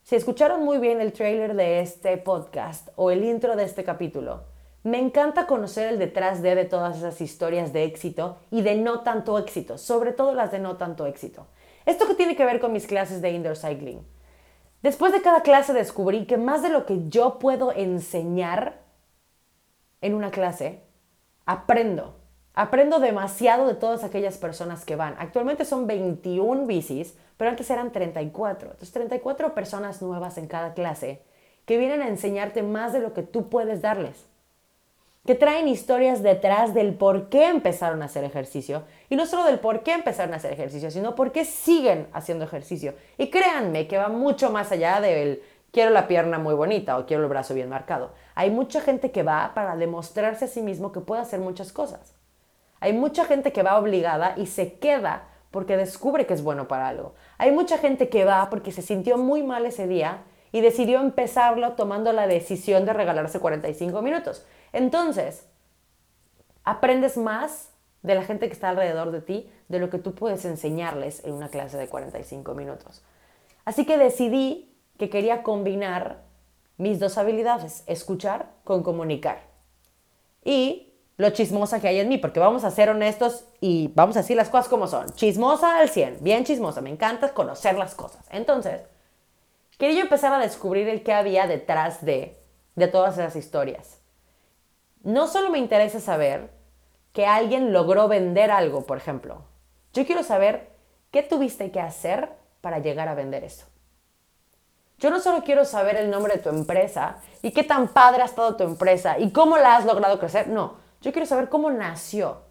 Si 0.02 0.16
escucharon 0.16 0.64
muy 0.64 0.78
bien 0.78 1.00
el 1.00 1.12
trailer 1.12 1.54
de 1.54 1.78
este 1.78 2.16
podcast 2.16 2.88
o 2.96 3.12
el 3.12 3.22
intro 3.22 3.54
de 3.54 3.66
este 3.66 3.84
capítulo, 3.84 4.46
me 4.82 4.98
encanta 4.98 5.46
conocer 5.46 5.86
el 5.92 6.00
detrás 6.00 6.42
de, 6.42 6.56
de 6.56 6.64
todas 6.64 6.96
esas 6.96 7.20
historias 7.20 7.72
de 7.72 7.84
éxito 7.84 8.38
y 8.50 8.62
de 8.62 8.74
no 8.74 9.02
tanto 9.02 9.38
éxito, 9.38 9.78
sobre 9.78 10.10
todo 10.10 10.34
las 10.34 10.50
de 10.50 10.58
no 10.58 10.76
tanto 10.76 11.06
éxito. 11.06 11.46
Esto 11.86 12.06
que 12.06 12.14
tiene 12.14 12.36
que 12.36 12.44
ver 12.44 12.60
con 12.60 12.72
mis 12.72 12.86
clases 12.86 13.22
de 13.22 13.30
indoor 13.30 13.56
cycling. 13.56 14.04
Después 14.82 15.12
de 15.12 15.20
cada 15.20 15.42
clase 15.42 15.72
descubrí 15.72 16.26
que 16.26 16.38
más 16.38 16.62
de 16.62 16.70
lo 16.70 16.86
que 16.86 17.08
yo 17.08 17.38
puedo 17.38 17.72
enseñar 17.72 18.80
en 20.00 20.14
una 20.14 20.30
clase, 20.30 20.82
aprendo. 21.44 22.16
Aprendo 22.54 22.98
demasiado 22.98 23.66
de 23.66 23.74
todas 23.74 24.04
aquellas 24.04 24.38
personas 24.38 24.84
que 24.84 24.96
van. 24.96 25.14
Actualmente 25.18 25.64
son 25.64 25.86
21 25.86 26.66
bicis, 26.66 27.14
pero 27.36 27.50
antes 27.50 27.70
eran 27.70 27.92
34. 27.92 28.70
Entonces, 28.70 28.92
34 28.92 29.54
personas 29.54 30.02
nuevas 30.02 30.36
en 30.38 30.46
cada 30.46 30.74
clase 30.74 31.22
que 31.64 31.78
vienen 31.78 32.02
a 32.02 32.08
enseñarte 32.08 32.62
más 32.62 32.92
de 32.92 33.00
lo 33.00 33.14
que 33.14 33.22
tú 33.22 33.48
puedes 33.48 33.82
darles. 33.82 34.29
Que 35.26 35.34
traen 35.34 35.68
historias 35.68 36.22
detrás 36.22 36.72
del 36.72 36.94
por 36.94 37.28
qué 37.28 37.48
empezaron 37.48 38.02
a 38.02 38.06
hacer 38.06 38.24
ejercicio. 38.24 38.84
Y 39.08 39.16
no 39.16 39.26
solo 39.26 39.44
del 39.44 39.58
por 39.58 39.82
qué 39.82 39.92
empezaron 39.92 40.32
a 40.32 40.36
hacer 40.36 40.52
ejercicio, 40.52 40.90
sino 40.90 41.14
por 41.14 41.30
qué 41.30 41.44
siguen 41.44 42.08
haciendo 42.12 42.44
ejercicio. 42.44 42.94
Y 43.18 43.28
créanme 43.28 43.86
que 43.86 43.98
va 43.98 44.08
mucho 44.08 44.50
más 44.50 44.72
allá 44.72 45.00
del 45.00 45.42
quiero 45.72 45.90
la 45.90 46.08
pierna 46.08 46.38
muy 46.38 46.54
bonita 46.54 46.98
o 46.98 47.06
quiero 47.06 47.22
el 47.22 47.28
brazo 47.28 47.54
bien 47.54 47.68
marcado. 47.68 48.12
Hay 48.34 48.50
mucha 48.50 48.80
gente 48.80 49.10
que 49.10 49.22
va 49.22 49.52
para 49.54 49.76
demostrarse 49.76 50.46
a 50.46 50.48
sí 50.48 50.62
mismo 50.62 50.92
que 50.92 51.00
puede 51.00 51.22
hacer 51.22 51.40
muchas 51.40 51.72
cosas. 51.72 52.14
Hay 52.80 52.92
mucha 52.92 53.24
gente 53.24 53.52
que 53.52 53.62
va 53.62 53.78
obligada 53.78 54.34
y 54.36 54.46
se 54.46 54.74
queda 54.74 55.28
porque 55.50 55.76
descubre 55.76 56.26
que 56.26 56.34
es 56.34 56.42
bueno 56.42 56.68
para 56.68 56.88
algo. 56.88 57.14
Hay 57.38 57.52
mucha 57.52 57.78
gente 57.78 58.08
que 58.08 58.24
va 58.24 58.48
porque 58.50 58.72
se 58.72 58.82
sintió 58.82 59.18
muy 59.18 59.42
mal 59.42 59.66
ese 59.66 59.86
día 59.86 60.22
y 60.52 60.60
decidió 60.60 61.00
empezarlo 61.00 61.72
tomando 61.72 62.12
la 62.12 62.26
decisión 62.26 62.84
de 62.84 62.92
regalarse 62.92 63.38
45 63.38 64.02
minutos. 64.02 64.46
Entonces, 64.72 65.46
aprendes 66.64 67.16
más 67.16 67.70
de 68.02 68.14
la 68.14 68.24
gente 68.24 68.46
que 68.46 68.52
está 68.52 68.70
alrededor 68.70 69.10
de 69.10 69.20
ti 69.20 69.50
de 69.68 69.78
lo 69.78 69.90
que 69.90 69.98
tú 69.98 70.14
puedes 70.14 70.44
enseñarles 70.44 71.24
en 71.24 71.34
una 71.34 71.48
clase 71.48 71.76
de 71.76 71.88
45 71.88 72.54
minutos. 72.54 73.02
Así 73.64 73.84
que 73.84 73.98
decidí 73.98 74.74
que 74.98 75.10
quería 75.10 75.42
combinar 75.42 76.22
mis 76.76 76.98
dos 76.98 77.18
habilidades, 77.18 77.84
escuchar 77.86 78.50
con 78.64 78.82
comunicar. 78.82 79.42
Y 80.42 80.94
lo 81.18 81.30
chismosa 81.30 81.80
que 81.80 81.88
hay 81.88 82.00
en 82.00 82.08
mí, 82.08 82.16
porque 82.16 82.40
vamos 82.40 82.64
a 82.64 82.70
ser 82.70 82.88
honestos 82.88 83.44
y 83.60 83.92
vamos 83.94 84.16
a 84.16 84.20
decir 84.20 84.36
las 84.36 84.48
cosas 84.48 84.68
como 84.68 84.86
son. 84.86 85.10
Chismosa 85.10 85.78
al 85.78 85.90
100, 85.90 86.18
bien 86.22 86.44
chismosa, 86.44 86.80
me 86.80 86.88
encanta 86.88 87.34
conocer 87.34 87.76
las 87.76 87.94
cosas. 87.94 88.24
Entonces, 88.30 88.80
quería 89.76 89.96
yo 89.96 90.02
empezar 90.02 90.32
a 90.32 90.38
descubrir 90.38 90.88
el 90.88 91.02
que 91.02 91.12
había 91.12 91.46
detrás 91.46 92.02
de, 92.02 92.38
de 92.74 92.88
todas 92.88 93.18
esas 93.18 93.36
historias. 93.36 93.99
No 95.02 95.26
solo 95.26 95.50
me 95.50 95.58
interesa 95.58 96.00
saber 96.00 96.50
que 97.12 97.26
alguien 97.26 97.72
logró 97.72 98.08
vender 98.08 98.50
algo, 98.50 98.84
por 98.84 98.98
ejemplo. 98.98 99.44
Yo 99.92 100.06
quiero 100.06 100.22
saber 100.22 100.70
qué 101.10 101.22
tuviste 101.22 101.70
que 101.70 101.80
hacer 101.80 102.30
para 102.60 102.78
llegar 102.78 103.08
a 103.08 103.14
vender 103.14 103.44
eso. 103.44 103.66
Yo 104.98 105.08
no 105.08 105.18
solo 105.18 105.42
quiero 105.42 105.64
saber 105.64 105.96
el 105.96 106.10
nombre 106.10 106.34
de 106.34 106.42
tu 106.42 106.50
empresa 106.50 107.16
y 107.40 107.52
qué 107.52 107.64
tan 107.64 107.88
padre 107.88 108.20
ha 108.22 108.26
estado 108.26 108.56
tu 108.56 108.64
empresa 108.64 109.18
y 109.18 109.32
cómo 109.32 109.56
la 109.56 109.76
has 109.76 109.86
logrado 109.86 110.18
crecer. 110.18 110.48
No, 110.48 110.74
yo 111.00 111.12
quiero 111.12 111.26
saber 111.26 111.48
cómo 111.48 111.70
nació. 111.70 112.42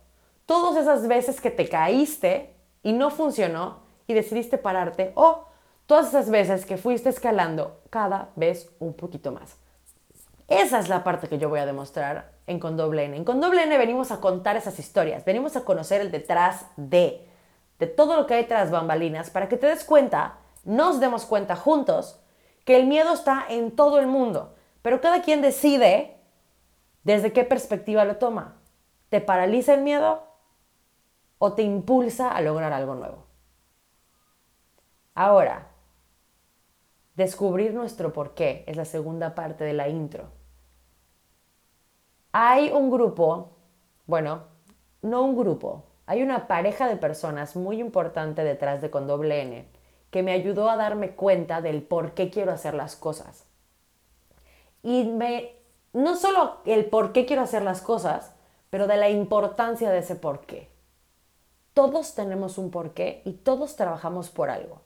Todas 0.48 0.76
esas 0.76 1.08
veces 1.08 1.40
que 1.42 1.52
te 1.52 1.70
caíste 1.70 2.56
y 2.82 2.94
no 2.94 3.12
funcionó 3.12 3.82
y 4.08 4.16
decidiste 4.16 4.58
pararte 4.58 5.12
o 5.14 5.46
todas 5.86 6.08
esas 6.08 6.32
veces 6.32 6.66
que 6.66 6.78
fuiste 6.78 7.10
escalando 7.10 7.82
cada 7.92 8.30
vez 8.36 8.72
un 8.80 8.96
poquito 8.96 9.32
más. 9.32 9.58
Esa 10.48 10.80
es 10.80 10.90
la 10.90 11.04
parte 11.04 11.30
que 11.30 11.38
yo 11.38 11.50
voy 11.50 11.60
a 11.60 11.68
demostrar 11.68 12.32
en 12.50 12.60
Con 12.60 12.78
Doble 12.78 13.06
N. 13.06 13.16
En 13.16 13.24
Con 13.24 13.40
Doble 13.40 13.64
N 13.64 13.78
venimos 13.78 14.12
a 14.12 14.20
contar 14.20 14.58
esas 14.58 14.80
historias, 14.80 15.24
venimos 15.24 15.56
a 15.56 15.64
conocer 15.64 16.02
el 16.02 16.10
detrás 16.10 16.66
de, 16.78 17.30
de 17.78 17.86
todo 17.86 18.18
lo 18.18 18.26
que 18.26 18.34
hay 18.34 18.46
tras 18.46 18.72
bambalinas 18.72 19.30
para 19.30 19.48
que 19.48 19.56
te 19.56 19.68
des 19.68 19.84
cuenta, 19.84 20.40
nos 20.66 21.00
demos 21.00 21.28
cuenta 21.28 21.56
juntos 21.56 22.20
que 22.66 22.76
el 22.76 22.88
miedo 22.88 23.14
está 23.14 23.46
en 23.50 23.76
todo 23.76 24.00
el 24.00 24.08
mundo, 24.08 24.56
pero 24.82 25.00
cada 25.00 25.22
quien 25.22 25.44
decide 25.44 26.18
desde 27.04 27.32
qué 27.34 27.44
perspectiva 27.44 28.04
lo 28.04 28.18
toma. 28.18 28.58
¿Te 29.10 29.22
paraliza 29.22 29.76
el 29.76 29.82
miedo 29.82 30.24
o 31.38 31.54
te 31.54 31.62
impulsa 31.62 32.32
a 32.32 32.42
lograr 32.42 32.74
algo 32.74 32.96
nuevo? 32.96 33.28
Ahora, 35.14 35.68
descubrir 37.16 37.76
nuestro 37.76 38.12
porqué 38.12 38.64
es 38.66 38.76
la 38.76 38.86
segunda 38.86 39.36
parte 39.36 39.64
de 39.64 39.74
la 39.74 39.88
intro. 39.88 40.38
Hay 42.32 42.72
un 42.72 42.92
grupo, 42.92 43.50
bueno, 44.06 44.44
no 45.02 45.24
un 45.24 45.38
grupo, 45.38 45.86
hay 46.06 46.22
una 46.22 46.48
pareja 46.48 46.88
de 46.88 46.98
personas 46.98 47.56
muy 47.56 47.80
importante 47.80 48.44
detrás 48.44 48.82
de 48.82 48.89
con 48.89 49.08
doble 49.08 49.42
N 49.42 49.80
que 50.10 50.24
me 50.24 50.32
ayudó 50.32 50.70
a 50.70 50.78
darme 50.78 51.12
cuenta 51.12 51.62
del 51.62 51.84
por 51.84 52.13
qué 52.13 52.30
quiero 52.30 52.52
hacer 52.52 52.74
las 52.74 52.96
cosas. 52.96 53.46
Y 54.82 55.06
me, 55.06 55.56
no 55.94 56.15
solo 56.15 56.58
el 56.65 56.86
por 56.86 57.12
qué 57.12 57.26
quiero 57.26 57.44
hacer 57.44 57.62
las 57.62 57.82
cosas, 57.82 58.34
pero 58.70 58.88
de 58.88 58.98
la 58.98 59.10
importancia 59.10 59.89
de 59.89 60.00
ese 60.00 60.15
por 60.15 60.42
qué. 60.42 60.70
Todos 61.74 62.15
tenemos 62.15 62.58
un 62.58 62.72
porqué 62.72 63.22
y 63.26 63.34
todos 63.34 63.76
trabajamos 63.76 64.30
por 64.30 64.50
algo. 64.50 64.82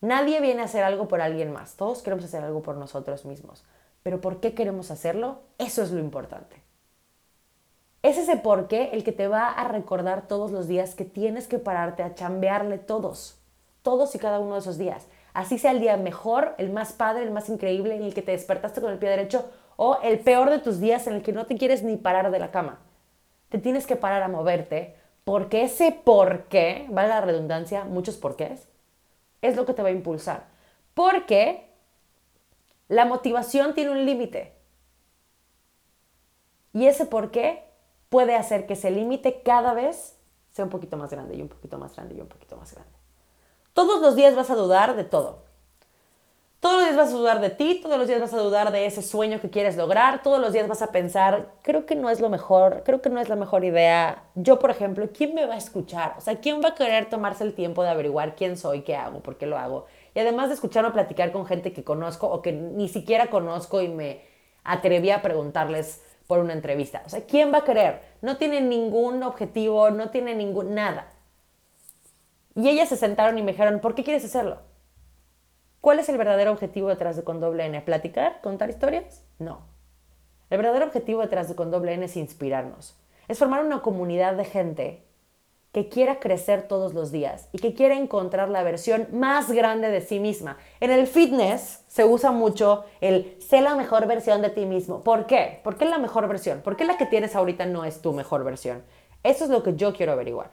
Nadie 0.00 0.40
viene 0.40 0.62
a 0.62 0.66
hacer 0.66 0.84
algo 0.84 1.08
por 1.08 1.20
alguien 1.20 1.52
más, 1.52 1.76
todos 1.76 2.02
queremos 2.02 2.24
hacer 2.24 2.44
algo 2.44 2.62
por 2.62 2.76
nosotros 2.76 3.24
mismos. 3.24 3.64
Pero 4.06 4.20
¿por 4.20 4.38
qué 4.38 4.54
queremos 4.54 4.92
hacerlo? 4.92 5.40
Eso 5.58 5.82
es 5.82 5.90
lo 5.90 5.98
importante. 5.98 6.62
Es 8.02 8.16
ese 8.16 8.36
por 8.36 8.68
qué 8.68 8.90
el 8.92 9.02
que 9.02 9.10
te 9.10 9.26
va 9.26 9.50
a 9.50 9.66
recordar 9.66 10.28
todos 10.28 10.52
los 10.52 10.68
días 10.68 10.94
que 10.94 11.04
tienes 11.04 11.48
que 11.48 11.58
pararte 11.58 12.04
a 12.04 12.14
chambearle 12.14 12.78
todos 12.78 13.40
todos 13.82 14.14
y 14.14 14.20
cada 14.20 14.38
uno 14.38 14.54
de 14.54 14.60
esos 14.60 14.78
días. 14.78 15.08
Así 15.34 15.58
sea 15.58 15.72
el 15.72 15.80
día 15.80 15.96
mejor, 15.96 16.54
el 16.58 16.70
más 16.70 16.92
padre, 16.92 17.24
el 17.24 17.32
más 17.32 17.48
increíble, 17.48 17.96
en 17.96 18.04
el 18.04 18.14
que 18.14 18.22
te 18.22 18.30
despertaste 18.30 18.80
con 18.80 18.92
el 18.92 18.98
pie 18.98 19.08
derecho, 19.08 19.44
o 19.76 19.98
el 20.04 20.20
peor 20.20 20.50
de 20.50 20.60
tus 20.60 20.80
días 20.80 21.08
en 21.08 21.14
el 21.14 21.22
que 21.22 21.32
no 21.32 21.46
te 21.46 21.56
quieres 21.56 21.82
ni 21.82 21.96
parar 21.96 22.30
de 22.30 22.38
la 22.38 22.52
cama. 22.52 22.78
Te 23.48 23.58
tienes 23.58 23.88
que 23.88 23.96
parar 23.96 24.22
a 24.22 24.28
moverte, 24.28 24.94
porque 25.24 25.62
ese 25.62 25.90
por 25.90 26.44
qué, 26.44 26.86
vale 26.90 27.08
la 27.08 27.20
redundancia, 27.20 27.84
muchos 27.84 28.16
porqués, 28.16 28.68
es 29.42 29.56
lo 29.56 29.66
que 29.66 29.74
te 29.74 29.82
va 29.82 29.88
a 29.88 29.92
impulsar. 29.92 30.46
Porque 30.94 31.75
la 32.88 33.04
motivación 33.04 33.74
tiene 33.74 33.90
un 33.90 34.04
límite. 34.04 34.54
Y 36.72 36.86
ese 36.86 37.06
por 37.06 37.30
qué 37.30 37.64
puede 38.08 38.36
hacer 38.36 38.66
que 38.66 38.74
ese 38.74 38.90
límite 38.90 39.42
cada 39.42 39.74
vez 39.74 40.18
sea 40.52 40.64
un 40.64 40.70
poquito 40.70 40.96
más 40.96 41.10
grande 41.10 41.36
y 41.36 41.42
un 41.42 41.48
poquito 41.48 41.78
más 41.78 41.94
grande 41.94 42.14
y 42.14 42.20
un 42.20 42.28
poquito 42.28 42.56
más 42.56 42.72
grande. 42.74 42.92
Todos 43.72 44.00
los 44.00 44.16
días 44.16 44.34
vas 44.34 44.50
a 44.50 44.54
dudar 44.54 44.96
de 44.96 45.04
todo. 45.04 45.44
Todos 46.60 46.76
los 46.76 46.84
días 46.84 46.96
vas 46.96 47.08
a 47.12 47.16
dudar 47.16 47.40
de 47.40 47.50
ti, 47.50 47.80
todos 47.82 47.98
los 47.98 48.08
días 48.08 48.20
vas 48.20 48.32
a 48.32 48.38
dudar 48.38 48.72
de 48.72 48.86
ese 48.86 49.02
sueño 49.02 49.40
que 49.40 49.50
quieres 49.50 49.76
lograr, 49.76 50.22
todos 50.22 50.40
los 50.40 50.52
días 50.52 50.66
vas 50.66 50.80
a 50.80 50.90
pensar, 50.90 51.52
creo 51.62 51.84
que 51.84 51.94
no 51.94 52.08
es 52.08 52.20
lo 52.20 52.30
mejor, 52.30 52.82
creo 52.84 53.02
que 53.02 53.10
no 53.10 53.20
es 53.20 53.28
la 53.28 53.36
mejor 53.36 53.64
idea. 53.64 54.24
Yo, 54.34 54.58
por 54.58 54.70
ejemplo, 54.70 55.08
¿quién 55.12 55.34
me 55.34 55.44
va 55.44 55.54
a 55.54 55.58
escuchar? 55.58 56.14
O 56.16 56.20
sea, 56.22 56.40
¿quién 56.40 56.62
va 56.64 56.70
a 56.70 56.74
querer 56.74 57.10
tomarse 57.10 57.44
el 57.44 57.54
tiempo 57.54 57.82
de 57.82 57.90
averiguar 57.90 58.34
quién 58.34 58.56
soy, 58.56 58.82
qué 58.82 58.96
hago, 58.96 59.20
por 59.20 59.36
qué 59.36 59.46
lo 59.46 59.58
hago? 59.58 59.86
Y 60.16 60.18
además 60.18 60.48
de 60.48 60.54
escucharme 60.54 60.92
platicar 60.92 61.30
con 61.30 61.44
gente 61.44 61.74
que 61.74 61.84
conozco 61.84 62.26
o 62.26 62.40
que 62.40 62.50
ni 62.50 62.88
siquiera 62.88 63.26
conozco 63.26 63.82
y 63.82 63.88
me 63.88 64.22
atreví 64.64 65.10
a 65.10 65.20
preguntarles 65.20 66.02
por 66.26 66.38
una 66.38 66.54
entrevista. 66.54 67.02
O 67.04 67.10
sea, 67.10 67.26
¿quién 67.26 67.52
va 67.52 67.58
a 67.58 67.64
querer? 67.64 68.00
No 68.22 68.38
tiene 68.38 68.62
ningún 68.62 69.22
objetivo, 69.22 69.90
no 69.90 70.08
tiene 70.08 70.34
ningún 70.34 70.74
nada. 70.74 71.12
Y 72.54 72.66
ellas 72.66 72.88
se 72.88 72.96
sentaron 72.96 73.36
y 73.36 73.42
me 73.42 73.52
dijeron, 73.52 73.80
¿por 73.80 73.94
qué 73.94 74.04
quieres 74.04 74.24
hacerlo? 74.24 74.60
¿Cuál 75.82 75.98
es 75.98 76.08
el 76.08 76.16
verdadero 76.16 76.50
objetivo 76.50 76.88
detrás 76.88 77.16
de 77.16 77.22
Con 77.22 77.38
Doble 77.38 77.66
N? 77.66 77.78
¿Platicar? 77.82 78.40
¿Contar 78.40 78.70
historias? 78.70 79.22
No. 79.38 79.66
El 80.48 80.56
verdadero 80.56 80.86
objetivo 80.86 81.20
detrás 81.20 81.50
de 81.50 81.56
Con 81.56 81.70
Doble 81.70 81.92
N 81.92 82.06
es 82.06 82.16
inspirarnos. 82.16 82.96
Es 83.28 83.38
formar 83.38 83.62
una 83.62 83.82
comunidad 83.82 84.32
de 84.32 84.46
gente 84.46 85.05
que 85.72 85.88
quiera 85.88 86.20
crecer 86.20 86.68
todos 86.68 86.94
los 86.94 87.12
días 87.12 87.48
y 87.52 87.58
que 87.58 87.74
quiera 87.74 87.96
encontrar 87.96 88.48
la 88.48 88.62
versión 88.62 89.08
más 89.12 89.50
grande 89.50 89.90
de 89.90 90.00
sí 90.00 90.20
misma. 90.20 90.56
En 90.80 90.90
el 90.90 91.06
fitness 91.06 91.84
se 91.86 92.04
usa 92.04 92.32
mucho 92.32 92.84
el 93.00 93.36
sé 93.40 93.60
la 93.60 93.76
mejor 93.76 94.06
versión 94.06 94.40
de 94.42 94.50
ti 94.50 94.64
mismo. 94.66 95.02
¿Por 95.02 95.26
qué? 95.26 95.60
¿Por 95.62 95.76
qué 95.76 95.84
la 95.84 95.98
mejor 95.98 96.28
versión? 96.28 96.62
¿Por 96.62 96.76
qué 96.76 96.84
la 96.84 96.96
que 96.96 97.06
tienes 97.06 97.36
ahorita 97.36 97.66
no 97.66 97.84
es 97.84 98.00
tu 98.00 98.12
mejor 98.12 98.44
versión? 98.44 98.84
Eso 99.22 99.44
es 99.44 99.50
lo 99.50 99.62
que 99.62 99.74
yo 99.76 99.92
quiero 99.92 100.12
averiguar. 100.12 100.50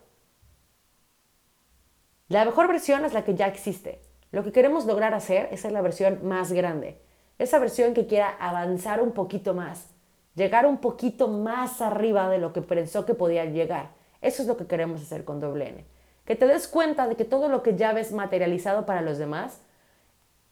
La 2.27 2.45
mejor 2.45 2.67
versión 2.67 3.05
es 3.05 3.13
la 3.13 3.23
que 3.23 3.35
ya 3.35 3.47
existe. 3.47 4.01
Lo 4.33 4.43
que 4.43 4.51
queremos 4.51 4.85
lograr 4.85 5.13
hacer 5.13 5.47
es 5.51 5.63
la 5.71 5.81
versión 5.81 6.21
más 6.23 6.51
grande, 6.51 6.99
esa 7.37 7.59
versión 7.59 7.93
que 7.93 8.07
quiera 8.07 8.35
avanzar 8.39 8.99
un 8.99 9.11
poquito 9.11 9.53
más, 9.53 9.93
llegar 10.33 10.65
un 10.65 10.77
poquito 10.77 11.27
más 11.27 11.81
arriba 11.83 12.27
de 12.29 12.39
lo 12.39 12.51
que 12.51 12.63
pensó 12.63 13.05
que 13.05 13.13
podía 13.13 13.45
llegar. 13.45 13.91
Eso 14.23 14.41
es 14.41 14.47
lo 14.47 14.57
que 14.57 14.65
queremos 14.65 15.01
hacer 15.01 15.25
con 15.25 15.39
doble. 15.39 15.85
Que 16.25 16.35
te 16.35 16.47
des 16.47 16.67
cuenta 16.67 17.07
de 17.07 17.15
que 17.15 17.25
todo 17.25 17.49
lo 17.49 17.61
que 17.61 17.75
ya 17.75 17.91
ves 17.91 18.13
materializado 18.13 18.85
para 18.85 19.01
los 19.01 19.17
demás 19.17 19.59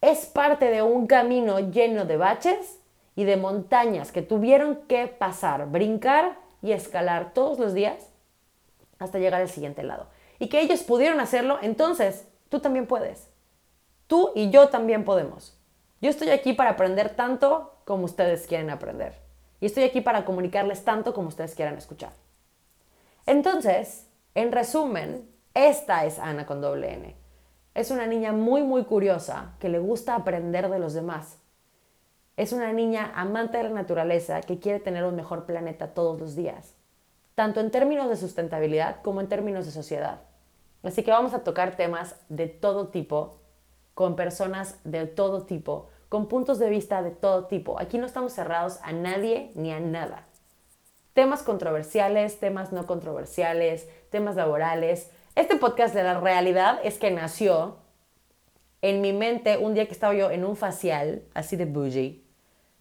es 0.01 0.25
parte 0.25 0.65
de 0.65 0.81
un 0.81 1.07
camino 1.07 1.59
lleno 1.59 2.05
de 2.05 2.17
baches 2.17 2.79
y 3.15 3.23
de 3.23 3.37
montañas 3.37 4.11
que 4.11 4.21
tuvieron 4.21 4.75
que 4.87 5.07
pasar, 5.07 5.67
brincar 5.69 6.37
y 6.61 6.73
escalar 6.73 7.33
todos 7.33 7.59
los 7.59 7.73
días 7.73 8.09
hasta 8.99 9.19
llegar 9.19 9.41
al 9.41 9.49
siguiente 9.49 9.83
lado. 9.83 10.07
Y 10.37 10.49
que 10.49 10.59
ellos 10.59 10.83
pudieron 10.83 11.21
hacerlo, 11.21 11.57
entonces 11.61 12.27
tú 12.49 12.59
también 12.59 12.87
puedes. 12.87 13.29
Tú 14.07 14.31
y 14.35 14.49
yo 14.49 14.67
también 14.67 15.05
podemos. 15.05 15.57
Yo 16.01 16.09
estoy 16.09 16.31
aquí 16.31 16.51
para 16.51 16.71
aprender 16.71 17.15
tanto 17.15 17.73
como 17.85 18.03
ustedes 18.03 18.47
quieren 18.47 18.69
aprender. 18.69 19.13
Y 19.61 19.67
estoy 19.67 19.83
aquí 19.83 20.01
para 20.01 20.25
comunicarles 20.25 20.83
tanto 20.83 21.13
como 21.13 21.29
ustedes 21.29 21.55
quieran 21.55 21.77
escuchar. 21.77 22.11
Entonces, 23.25 24.07
en 24.35 24.51
resumen, 24.51 25.29
esta 25.53 26.05
es 26.05 26.19
Ana 26.19 26.45
con 26.45 26.61
doble 26.61 26.93
N. 26.93 27.15
Es 27.73 27.91
una 27.91 28.07
niña 28.07 28.33
muy, 28.33 28.63
muy 28.63 28.83
curiosa 28.83 29.53
que 29.59 29.69
le 29.69 29.79
gusta 29.79 30.15
aprender 30.15 30.69
de 30.69 30.79
los 30.79 30.93
demás. 30.93 31.39
Es 32.37 32.53
una 32.53 32.73
niña 32.73 33.11
amante 33.15 33.57
de 33.57 33.65
la 33.65 33.69
naturaleza 33.69 34.41
que 34.41 34.59
quiere 34.59 34.79
tener 34.79 35.03
un 35.03 35.15
mejor 35.15 35.45
planeta 35.45 35.93
todos 35.93 36.19
los 36.19 36.35
días, 36.35 36.73
tanto 37.35 37.59
en 37.59 37.71
términos 37.71 38.09
de 38.09 38.15
sustentabilidad 38.15 39.01
como 39.01 39.21
en 39.21 39.27
términos 39.27 39.65
de 39.65 39.71
sociedad. 39.71 40.21
Así 40.83 41.03
que 41.03 41.11
vamos 41.11 41.33
a 41.33 41.43
tocar 41.43 41.75
temas 41.75 42.15
de 42.29 42.47
todo 42.47 42.87
tipo 42.87 43.37
con 43.93 44.15
personas 44.15 44.79
de 44.83 45.05
todo 45.05 45.43
tipo, 45.43 45.89
con 46.09 46.27
puntos 46.27 46.59
de 46.59 46.69
vista 46.69 47.03
de 47.03 47.11
todo 47.11 47.45
tipo. 47.45 47.79
Aquí 47.79 47.97
no 47.97 48.05
estamos 48.05 48.33
cerrados 48.33 48.79
a 48.81 48.91
nadie 48.91 49.51
ni 49.55 49.71
a 49.71 49.79
nada. 49.79 50.25
Temas 51.13 51.43
controversiales, 51.43 52.39
temas 52.39 52.71
no 52.71 52.87
controversiales, 52.87 53.87
temas 54.09 54.35
laborales. 54.35 55.11
Este 55.35 55.57
podcast 55.57 55.93
de 55.93 56.03
la 56.03 56.19
realidad 56.19 56.79
es 56.83 56.97
que 56.97 57.11
nació 57.11 57.77
en 58.81 59.01
mi 59.01 59.13
mente 59.13 59.57
un 59.57 59.73
día 59.73 59.85
que 59.85 59.93
estaba 59.93 60.13
yo 60.13 60.31
en 60.31 60.45
un 60.45 60.55
facial, 60.55 61.23
así 61.33 61.55
de 61.55 61.65
bougie, 61.65 62.23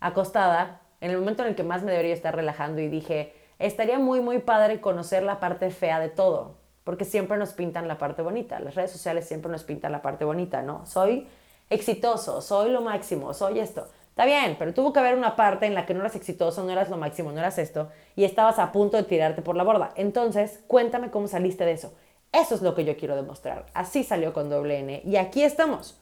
acostada, 0.00 0.80
en 1.00 1.10
el 1.10 1.18
momento 1.18 1.42
en 1.42 1.50
el 1.50 1.54
que 1.56 1.62
más 1.62 1.82
me 1.82 1.90
debería 1.90 2.14
estar 2.14 2.34
relajando 2.34 2.80
y 2.80 2.88
dije, 2.88 3.34
estaría 3.58 3.98
muy, 3.98 4.20
muy 4.20 4.38
padre 4.38 4.80
conocer 4.80 5.22
la 5.22 5.40
parte 5.40 5.70
fea 5.70 5.98
de 5.98 6.08
todo 6.08 6.60
porque 6.84 7.04
siempre 7.04 7.36
nos 7.38 7.52
pintan 7.52 7.88
la 7.88 7.98
parte 7.98 8.22
bonita. 8.22 8.58
Las 8.60 8.74
redes 8.74 8.90
sociales 8.90 9.26
siempre 9.26 9.50
nos 9.50 9.64
pintan 9.64 9.92
la 9.92 10.02
parte 10.02 10.24
bonita, 10.24 10.62
¿no? 10.62 10.86
Soy 10.86 11.28
exitoso, 11.68 12.40
soy 12.40 12.70
lo 12.70 12.80
máximo, 12.80 13.32
soy 13.34 13.60
esto. 13.60 13.86
Está 14.10 14.24
bien, 14.24 14.56
pero 14.58 14.74
tuvo 14.74 14.92
que 14.92 15.00
haber 15.00 15.16
una 15.16 15.34
parte 15.34 15.66
en 15.66 15.74
la 15.74 15.86
que 15.86 15.94
no 15.94 16.00
eras 16.00 16.14
exitoso, 16.14 16.62
no 16.62 16.70
eras 16.70 16.90
lo 16.90 16.98
máximo, 16.98 17.32
no 17.32 17.38
eras 17.38 17.58
esto, 17.58 17.88
y 18.16 18.24
estabas 18.24 18.58
a 18.58 18.72
punto 18.72 18.96
de 18.96 19.04
tirarte 19.04 19.40
por 19.40 19.56
la 19.56 19.62
borda. 19.62 19.92
Entonces, 19.96 20.60
cuéntame 20.66 21.10
cómo 21.10 21.28
saliste 21.28 21.64
de 21.64 21.72
eso. 21.72 21.94
Eso 22.32 22.54
es 22.54 22.62
lo 22.62 22.74
que 22.74 22.84
yo 22.84 22.96
quiero 22.96 23.16
demostrar. 23.16 23.66
Así 23.72 24.04
salió 24.04 24.32
con 24.32 24.50
doble 24.50 24.78
N. 24.78 25.02
Y 25.04 25.16
aquí 25.16 25.42
estamos. 25.42 25.98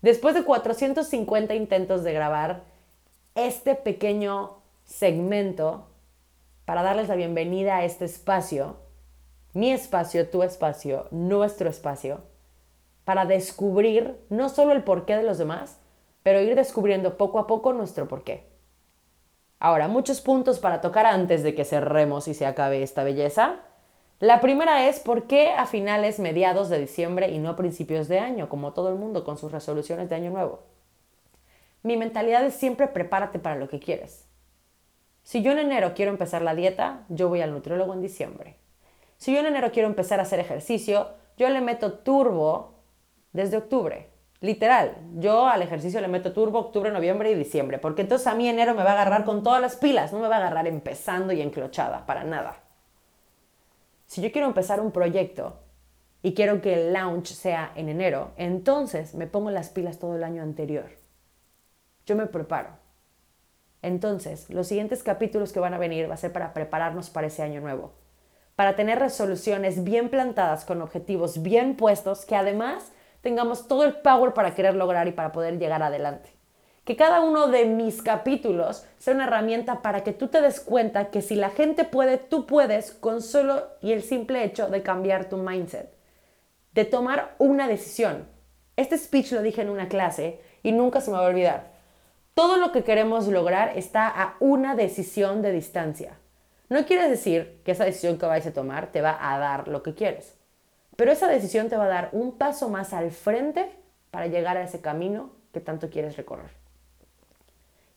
Después 0.00 0.34
de 0.34 0.44
450 0.44 1.54
intentos 1.54 2.04
de 2.04 2.12
grabar 2.12 2.62
este 3.34 3.74
pequeño 3.74 4.58
segmento 4.84 5.88
para 6.64 6.82
darles 6.82 7.08
la 7.08 7.16
bienvenida 7.16 7.76
a 7.76 7.84
este 7.84 8.04
espacio, 8.04 8.76
mi 9.52 9.72
espacio, 9.72 10.28
tu 10.28 10.42
espacio, 10.42 11.08
nuestro 11.10 11.68
espacio, 11.68 12.20
para 13.04 13.24
descubrir 13.24 14.16
no 14.28 14.48
solo 14.48 14.72
el 14.72 14.84
porqué 14.84 15.16
de 15.16 15.22
los 15.22 15.38
demás, 15.38 15.78
pero 16.26 16.40
ir 16.40 16.56
descubriendo 16.56 17.16
poco 17.16 17.38
a 17.38 17.46
poco 17.46 17.72
nuestro 17.72 18.08
porqué. 18.08 18.48
Ahora, 19.60 19.86
muchos 19.86 20.20
puntos 20.20 20.58
para 20.58 20.80
tocar 20.80 21.06
antes 21.06 21.44
de 21.44 21.54
que 21.54 21.64
cerremos 21.64 22.26
y 22.26 22.34
se 22.34 22.46
acabe 22.46 22.82
esta 22.82 23.04
belleza. 23.04 23.60
La 24.18 24.40
primera 24.40 24.88
es 24.88 24.98
por 24.98 25.28
qué 25.28 25.52
a 25.52 25.66
finales, 25.66 26.18
mediados 26.18 26.68
de 26.68 26.80
diciembre 26.80 27.30
y 27.30 27.38
no 27.38 27.50
a 27.50 27.54
principios 27.54 28.08
de 28.08 28.18
año, 28.18 28.48
como 28.48 28.72
todo 28.72 28.88
el 28.88 28.96
mundo 28.96 29.22
con 29.22 29.38
sus 29.38 29.52
resoluciones 29.52 30.08
de 30.08 30.16
año 30.16 30.32
nuevo. 30.32 30.64
Mi 31.84 31.96
mentalidad 31.96 32.44
es 32.44 32.54
siempre 32.54 32.88
prepárate 32.88 33.38
para 33.38 33.54
lo 33.54 33.68
que 33.68 33.78
quieres. 33.78 34.26
Si 35.22 35.42
yo 35.42 35.52
en 35.52 35.60
enero 35.60 35.92
quiero 35.94 36.10
empezar 36.10 36.42
la 36.42 36.56
dieta, 36.56 37.04
yo 37.08 37.28
voy 37.28 37.40
al 37.40 37.52
nutriólogo 37.52 37.94
en 37.94 38.02
diciembre. 38.02 38.56
Si 39.16 39.32
yo 39.32 39.38
en 39.38 39.46
enero 39.46 39.70
quiero 39.70 39.88
empezar 39.88 40.18
a 40.18 40.24
hacer 40.24 40.40
ejercicio, 40.40 41.06
yo 41.36 41.48
le 41.50 41.60
meto 41.60 42.00
turbo 42.00 42.80
desde 43.32 43.58
octubre. 43.58 44.15
Literal, 44.40 44.96
yo 45.14 45.46
al 45.46 45.62
ejercicio 45.62 46.00
le 46.00 46.08
meto 46.08 46.32
turbo 46.32 46.58
octubre, 46.58 46.90
noviembre 46.90 47.30
y 47.30 47.34
diciembre, 47.34 47.78
porque 47.78 48.02
entonces 48.02 48.26
a 48.26 48.34
mí 48.34 48.48
enero 48.48 48.74
me 48.74 48.82
va 48.82 48.90
a 48.90 48.92
agarrar 48.92 49.24
con 49.24 49.42
todas 49.42 49.60
las 49.60 49.76
pilas, 49.76 50.12
no 50.12 50.18
me 50.18 50.28
va 50.28 50.36
a 50.36 50.38
agarrar 50.38 50.66
empezando 50.66 51.32
y 51.32 51.40
enclochada, 51.40 52.04
para 52.04 52.24
nada. 52.24 52.56
Si 54.06 54.20
yo 54.20 54.30
quiero 54.30 54.46
empezar 54.46 54.80
un 54.80 54.92
proyecto 54.92 55.60
y 56.22 56.34
quiero 56.34 56.60
que 56.60 56.74
el 56.74 56.92
launch 56.92 57.28
sea 57.28 57.72
en 57.76 57.88
enero, 57.88 58.32
entonces 58.36 59.14
me 59.14 59.26
pongo 59.26 59.50
las 59.50 59.70
pilas 59.70 59.98
todo 59.98 60.16
el 60.16 60.24
año 60.24 60.42
anterior. 60.42 60.90
Yo 62.04 62.14
me 62.14 62.26
preparo. 62.26 62.70
Entonces, 63.82 64.50
los 64.50 64.68
siguientes 64.68 65.02
capítulos 65.02 65.52
que 65.52 65.60
van 65.60 65.74
a 65.74 65.78
venir 65.78 66.10
va 66.10 66.14
a 66.14 66.18
ser 66.18 66.32
para 66.32 66.52
prepararnos 66.52 67.08
para 67.10 67.28
ese 67.28 67.42
año 67.42 67.60
nuevo 67.60 67.92
para 68.56 68.74
tener 68.74 68.98
resoluciones 68.98 69.84
bien 69.84 70.08
plantadas 70.08 70.64
con 70.64 70.82
objetivos 70.82 71.42
bien 71.42 71.76
puestos 71.76 72.24
que 72.24 72.34
además 72.34 72.90
tengamos 73.26 73.66
todo 73.66 73.82
el 73.82 73.94
power 73.94 74.34
para 74.34 74.54
querer 74.54 74.76
lograr 74.76 75.08
y 75.08 75.10
para 75.10 75.32
poder 75.32 75.58
llegar 75.58 75.82
adelante. 75.82 76.30
Que 76.84 76.94
cada 76.94 77.20
uno 77.22 77.48
de 77.48 77.64
mis 77.64 78.00
capítulos 78.00 78.86
sea 78.98 79.14
una 79.14 79.24
herramienta 79.24 79.82
para 79.82 80.04
que 80.04 80.12
tú 80.12 80.28
te 80.28 80.40
des 80.40 80.60
cuenta 80.60 81.10
que 81.10 81.22
si 81.22 81.34
la 81.34 81.50
gente 81.50 81.82
puede, 81.82 82.18
tú 82.18 82.46
puedes 82.46 82.92
con 82.92 83.22
solo 83.22 83.66
y 83.82 83.90
el 83.90 84.04
simple 84.04 84.44
hecho 84.44 84.68
de 84.68 84.84
cambiar 84.84 85.28
tu 85.28 85.38
mindset, 85.38 85.92
de 86.70 86.84
tomar 86.84 87.34
una 87.38 87.66
decisión. 87.66 88.28
Este 88.76 88.96
speech 88.96 89.32
lo 89.32 89.42
dije 89.42 89.62
en 89.62 89.70
una 89.70 89.88
clase 89.88 90.40
y 90.62 90.70
nunca 90.70 91.00
se 91.00 91.10
me 91.10 91.16
va 91.16 91.24
a 91.24 91.28
olvidar. 91.28 91.72
Todo 92.34 92.58
lo 92.58 92.70
que 92.70 92.84
queremos 92.84 93.26
lograr 93.26 93.76
está 93.76 94.06
a 94.06 94.36
una 94.38 94.76
decisión 94.76 95.42
de 95.42 95.50
distancia. 95.50 96.16
No 96.68 96.86
quiere 96.86 97.08
decir 97.08 97.60
que 97.64 97.72
esa 97.72 97.86
decisión 97.86 98.18
que 98.18 98.26
vais 98.26 98.46
a 98.46 98.52
tomar 98.52 98.92
te 98.92 99.00
va 99.00 99.18
a 99.20 99.36
dar 99.40 99.66
lo 99.66 99.82
que 99.82 99.94
quieres, 99.94 100.38
pero 100.96 101.12
esa 101.12 101.28
decisión 101.28 101.68
te 101.68 101.76
va 101.76 101.84
a 101.84 101.88
dar 101.88 102.08
un 102.12 102.32
paso 102.32 102.68
más 102.68 102.92
al 102.92 103.10
frente 103.10 103.70
para 104.10 104.26
llegar 104.26 104.56
a 104.56 104.62
ese 104.62 104.80
camino 104.80 105.30
que 105.52 105.60
tanto 105.60 105.90
quieres 105.90 106.16
recorrer. 106.16 106.50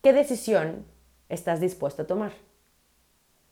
¿Qué 0.01 0.13
decisión 0.13 0.85
estás 1.29 1.59
dispuesto 1.59 2.03
a 2.03 2.07
tomar? 2.07 2.31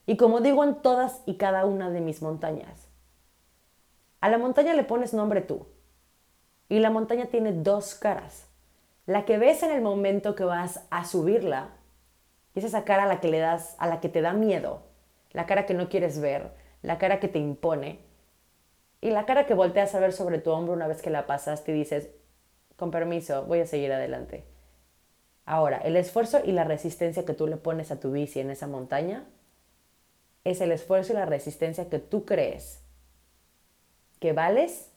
Y 0.05 0.17
como 0.17 0.39
digo 0.39 0.63
en 0.63 0.75
todas 0.75 1.21
y 1.25 1.35
cada 1.35 1.65
una 1.65 1.89
de 1.89 2.01
mis 2.01 2.21
montañas, 2.21 2.87
a 4.21 4.29
la 4.29 4.37
montaña 4.37 4.73
le 4.73 4.83
pones 4.83 5.13
nombre 5.13 5.41
tú. 5.41 5.67
Y 6.69 6.79
la 6.79 6.89
montaña 6.89 7.27
tiene 7.27 7.53
dos 7.53 7.95
caras. 7.95 8.47
La 9.05 9.25
que 9.25 9.37
ves 9.37 9.63
en 9.63 9.71
el 9.71 9.81
momento 9.81 10.35
que 10.35 10.43
vas 10.43 10.81
a 10.89 11.05
subirla, 11.05 11.69
es 12.55 12.63
esa 12.63 12.83
cara 12.83 13.03
a 13.03 13.07
la 13.07 13.21
que 13.21 13.29
le 13.29 13.39
das, 13.39 13.75
a 13.77 13.87
la 13.87 14.01
que 14.01 14.09
te 14.09 14.21
da 14.21 14.33
miedo, 14.33 14.81
la 15.31 15.45
cara 15.45 15.65
que 15.65 15.73
no 15.73 15.89
quieres 15.89 16.19
ver, 16.19 16.51
la 16.81 16.97
cara 16.97 17.19
que 17.19 17.27
te 17.27 17.39
impone 17.39 17.99
y 19.01 19.11
la 19.11 19.25
cara 19.25 19.45
que 19.45 19.53
volteas 19.53 19.93
a 19.95 19.99
ver 19.99 20.13
sobre 20.13 20.39
tu 20.39 20.51
hombro 20.51 20.73
una 20.73 20.87
vez 20.87 21.01
que 21.01 21.09
la 21.09 21.27
pasaste 21.27 21.71
y 21.71 21.75
dices, 21.75 22.09
con 22.75 22.91
permiso, 22.91 23.45
voy 23.45 23.59
a 23.59 23.67
seguir 23.67 23.91
adelante. 23.91 24.43
Ahora, 25.45 25.77
el 25.77 25.95
esfuerzo 25.95 26.41
y 26.43 26.51
la 26.51 26.63
resistencia 26.63 27.25
que 27.25 27.33
tú 27.33 27.47
le 27.47 27.57
pones 27.57 27.91
a 27.91 27.99
tu 27.99 28.11
bici 28.11 28.39
en 28.39 28.49
esa 28.49 28.67
montaña 28.67 29.25
es 30.43 30.61
el 30.61 30.71
esfuerzo 30.71 31.13
y 31.13 31.15
la 31.15 31.25
resistencia 31.25 31.89
que 31.89 31.99
tú 31.99 32.25
crees 32.25 32.81
que 34.19 34.33
vales 34.33 34.91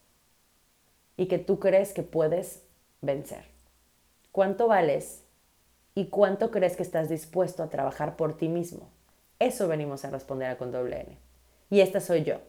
y 1.17 1.27
que 1.27 1.39
tú 1.39 1.59
crees 1.59 1.93
que 1.93 2.03
puedes 2.03 2.63
vencer. 3.01 3.45
¿Cuánto 4.33 4.69
vales 4.69 5.25
y 5.95 6.07
cuánto 6.07 6.51
crees 6.51 6.77
que 6.77 6.83
estás 6.83 7.09
dispuesto 7.09 7.63
a 7.63 7.71
trabajar 7.71 8.17
por 8.17 8.37
ti 8.37 8.49
mismo? 8.49 8.89
Eso 9.39 9.69
venimos 9.69 10.05
a 10.05 10.11
responder 10.11 10.51
a 10.51 10.59
con 10.59 10.73
doble 10.73 11.01
N. 11.01 11.19
Y 11.69 11.81
esta 11.81 12.01
soy 12.01 12.25
yo. 12.25 12.41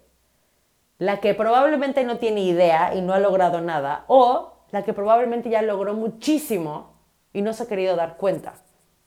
La 1.02 1.20
que 1.20 1.34
probablemente 1.34 2.04
no 2.04 2.20
tiene 2.20 2.42
idea 2.42 2.94
y 2.94 3.02
no 3.02 3.14
ha 3.14 3.20
logrado 3.20 3.60
nada, 3.60 4.06
o 4.06 4.54
la 4.70 4.84
que 4.84 4.94
probablemente 4.94 5.50
ya 5.50 5.64
logró 5.64 5.96
muchísimo 5.96 6.94
y 7.34 7.42
no 7.42 7.54
se 7.54 7.64
ha 7.64 7.68
querido 7.68 7.96
dar 7.96 8.18
cuenta. 8.18 8.54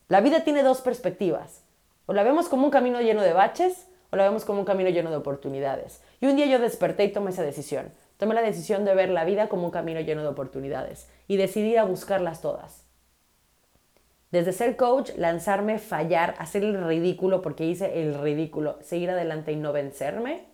La 0.08 0.20
vida 0.20 0.42
tiene 0.42 0.64
dos 0.64 0.80
perspectivas. 0.80 1.62
O 2.06 2.12
la 2.12 2.24
vemos 2.24 2.48
como 2.48 2.64
un 2.64 2.72
camino 2.72 3.00
lleno 3.00 3.22
de 3.22 3.32
baches 3.32 3.86
o 4.10 4.16
la 4.16 4.24
vemos 4.24 4.44
como 4.44 4.58
un 4.58 4.64
camino 4.64 4.90
lleno 4.90 5.10
de 5.10 5.18
oportunidades. 5.18 6.02
Y 6.20 6.26
un 6.26 6.34
día 6.34 6.46
yo 6.46 6.58
desperté 6.58 7.04
y 7.04 7.12
tomé 7.12 7.30
esa 7.30 7.44
decisión. 7.44 7.92
Tomé 8.16 8.34
la 8.34 8.42
decisión 8.42 8.84
de 8.84 8.92
ver 8.96 9.10
la 9.10 9.24
vida 9.24 9.48
como 9.48 9.66
un 9.66 9.70
camino 9.70 10.00
lleno 10.00 10.22
de 10.22 10.28
oportunidades 10.28 11.08
y 11.28 11.36
decidí 11.36 11.76
a 11.76 11.84
buscarlas 11.84 12.40
todas. 12.40 12.86
Desde 14.32 14.52
ser 14.52 14.74
coach, 14.74 15.12
lanzarme, 15.16 15.78
fallar, 15.78 16.34
hacer 16.38 16.64
el 16.64 16.84
ridículo 16.84 17.40
porque 17.40 17.64
hice 17.64 18.02
el 18.02 18.20
ridículo, 18.20 18.78
seguir 18.82 19.10
adelante 19.10 19.52
y 19.52 19.56
no 19.56 19.72
vencerme, 19.72 20.53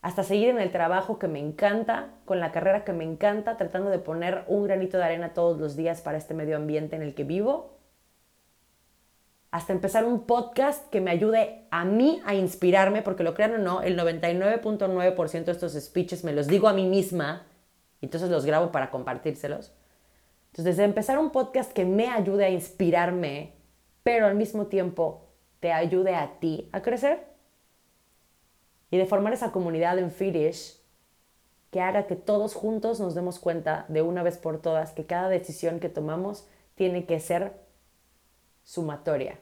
hasta 0.00 0.22
seguir 0.22 0.48
en 0.48 0.58
el 0.58 0.70
trabajo 0.70 1.18
que 1.18 1.28
me 1.28 1.40
encanta, 1.40 2.10
con 2.24 2.40
la 2.40 2.52
carrera 2.52 2.84
que 2.84 2.92
me 2.92 3.04
encanta, 3.04 3.56
tratando 3.56 3.90
de 3.90 3.98
poner 3.98 4.44
un 4.46 4.64
granito 4.64 4.96
de 4.96 5.04
arena 5.04 5.34
todos 5.34 5.58
los 5.58 5.76
días 5.76 6.00
para 6.00 6.18
este 6.18 6.34
medio 6.34 6.56
ambiente 6.56 6.96
en 6.96 7.02
el 7.02 7.14
que 7.14 7.24
vivo, 7.24 7.78
hasta 9.50 9.72
empezar 9.72 10.04
un 10.04 10.26
podcast 10.26 10.88
que 10.90 11.00
me 11.00 11.10
ayude 11.10 11.66
a 11.70 11.84
mí 11.84 12.20
a 12.26 12.34
inspirarme, 12.34 13.02
porque 13.02 13.24
lo 13.24 13.34
crean 13.34 13.54
o 13.54 13.58
no, 13.58 13.80
el 13.82 13.98
99.9% 13.98 15.44
de 15.44 15.52
estos 15.52 15.72
speeches 15.72 16.22
me 16.22 16.32
los 16.32 16.46
digo 16.46 16.68
a 16.68 16.74
mí 16.74 16.86
misma, 16.86 17.46
y 18.00 18.06
entonces 18.06 18.30
los 18.30 18.44
grabo 18.44 18.70
para 18.70 18.90
compartírselos. 18.90 19.72
Entonces, 20.48 20.76
desde 20.76 20.84
empezar 20.84 21.18
un 21.18 21.30
podcast 21.30 21.72
que 21.72 21.84
me 21.84 22.08
ayude 22.08 22.44
a 22.44 22.50
inspirarme, 22.50 23.54
pero 24.02 24.26
al 24.26 24.34
mismo 24.34 24.66
tiempo 24.66 25.28
te 25.60 25.72
ayude 25.72 26.14
a 26.14 26.38
ti 26.38 26.68
a 26.72 26.82
crecer, 26.82 27.26
y 28.90 28.96
de 28.96 29.06
formar 29.06 29.32
esa 29.32 29.52
comunidad 29.52 29.98
en 29.98 30.10
Fitish 30.10 30.78
que 31.70 31.80
haga 31.80 32.06
que 32.06 32.16
todos 32.16 32.54
juntos 32.54 33.00
nos 33.00 33.14
demos 33.14 33.38
cuenta 33.38 33.84
de 33.88 34.02
una 34.02 34.22
vez 34.22 34.38
por 34.38 34.60
todas 34.60 34.92
que 34.92 35.04
cada 35.04 35.28
decisión 35.28 35.80
que 35.80 35.88
tomamos 35.88 36.46
tiene 36.74 37.04
que 37.04 37.20
ser 37.20 37.52
sumatoria, 38.62 39.38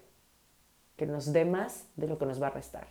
que 0.97 1.07
nos 1.07 1.33
dé 1.33 1.45
más 1.45 1.87
de 1.97 2.09
lo 2.09 2.19
que 2.19 2.27
nos 2.27 2.43
va 2.43 2.49
a 2.49 2.51
restar. 2.51 2.89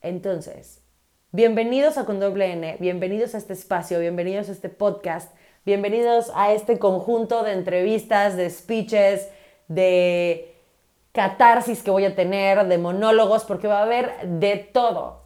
Entonces, 0.00 0.82
bienvenidos 1.30 1.98
a 1.98 2.04
Con 2.04 2.18
Doble 2.18 2.52
N, 2.52 2.76
bienvenidos 2.80 3.34
a 3.34 3.38
este 3.38 3.52
espacio, 3.52 4.00
bienvenidos 4.00 4.48
a 4.48 4.52
este 4.52 4.68
podcast, 4.68 5.32
bienvenidos 5.64 6.32
a 6.34 6.52
este 6.52 6.78
conjunto 6.78 7.44
de 7.44 7.52
entrevistas, 7.52 8.36
de 8.36 8.50
speeches, 8.50 9.30
de 9.68 10.56
catarsis 11.12 11.82
que 11.82 11.90
voy 11.90 12.04
a 12.04 12.16
tener, 12.16 12.66
de 12.66 12.78
monólogos, 12.78 13.44
porque 13.44 13.68
va 13.68 13.78
a 13.78 13.84
haber 13.84 14.28
de 14.28 14.56
todo 14.56 15.25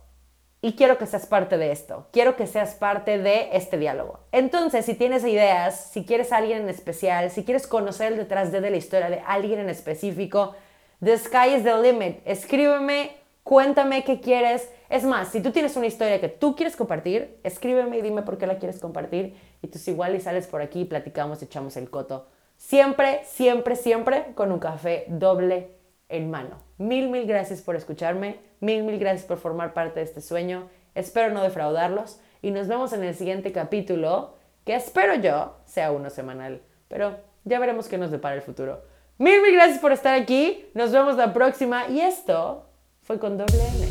y 0.63 0.75
quiero 0.75 0.99
que 0.99 1.07
seas 1.07 1.27
parte 1.27 1.57
de 1.57 1.73
esto, 1.73 2.09
quiero 2.13 2.37
que 2.37 2.47
seas 2.47 2.75
parte 2.75 3.19
de 3.19 3.49
este 3.53 3.79
diálogo. 3.79 4.21
Entonces, 4.31 4.85
si 4.85 4.95
tienes 4.95 5.25
ideas, 5.25 5.91
si 5.93 6.05
quieres 6.05 6.33
a 6.33 6.37
alguien 6.37 6.63
en 6.63 6.69
especial, 6.69 7.31
si 7.31 7.45
quieres 7.45 7.67
conocer 7.67 8.13
el 8.13 8.19
detrás 8.19 8.53
de 8.53 8.61
la 8.61 8.77
historia 8.77 9.09
de 9.09 9.23
alguien 9.27 9.61
en 9.61 9.71
específico, 9.71 10.55
the 11.03 11.17
sky 11.17 11.55
is 11.57 11.65
the 11.65 11.81
limit. 11.81 12.21
Escríbeme, 12.27 13.17
cuéntame 13.43 14.05
qué 14.05 14.21
quieres. 14.21 14.71
Es 14.91 15.05
más, 15.05 15.29
si 15.29 15.41
tú 15.41 15.51
tienes 15.51 15.77
una 15.77 15.87
historia 15.87 16.21
que 16.21 16.29
tú 16.29 16.55
quieres 16.55 16.77
compartir, 16.77 17.39
escríbeme 17.43 17.99
y 17.99 18.03
dime 18.03 18.23
por 18.23 18.37
qué 18.37 18.47
la 18.47 18.59
quieres 18.59 18.81
compartir 18.81 19.37
y 19.63 19.69
tú 19.69 19.79
igual 19.87 20.15
y 20.15 20.21
sales 20.21 20.47
por 20.47 20.61
aquí, 20.61 20.85
platicamos, 20.85 21.43
echamos 21.43 21.77
el 21.77 21.89
coto. 21.89 22.27
Siempre, 22.59 23.23
siempre, 23.25 23.77
siempre 23.77 24.35
con 24.35 24.53
un 24.53 24.59
café 24.59 25.07
doble 25.09 25.71
en 26.11 26.31
mano. 26.31 26.59
Mil, 26.77 27.09
mil 27.09 27.27
gracias 27.27 27.63
por 27.63 27.77
escucharme, 27.77 28.50
mil, 28.61 28.85
mil 28.85 28.99
gracias 28.99 29.27
por 29.27 29.39
formar 29.39 29.73
parte 29.73 30.01
de 30.01 30.07
este 30.07 30.21
sueño. 30.21 30.69
Espero 30.95 31.33
no 31.33 31.43
defraudarlos 31.43 32.21
y 32.43 32.51
nos 32.51 32.69
vemos 32.69 32.93
en 32.93 33.05
el 33.05 33.15
siguiente 33.15 33.53
capítulo, 33.53 34.35
que 34.65 34.75
espero 34.75 35.15
yo 35.15 35.57
sea 35.65 35.93
uno 35.93 36.11
semanal, 36.11 36.63
pero 36.89 37.17
ya 37.45 37.59
veremos 37.59 37.89
qué 37.89 37.99
nos 37.99 38.11
depara 38.11 38.35
el 38.37 38.43
futuro. 38.43 38.83
Mil, 39.19 39.43
mil 39.43 39.53
gracias 39.53 39.79
por 39.79 39.93
estar 39.93 40.15
aquí, 40.15 40.67
nos 40.75 40.93
vemos 40.93 41.17
la 41.17 41.33
próxima 41.33 41.89
y 41.89 42.01
esto 42.01 42.67
fue 43.03 43.19
con 43.19 43.37
doble 43.37 43.59
N. 43.59 43.89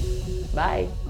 Bye. 0.53 1.08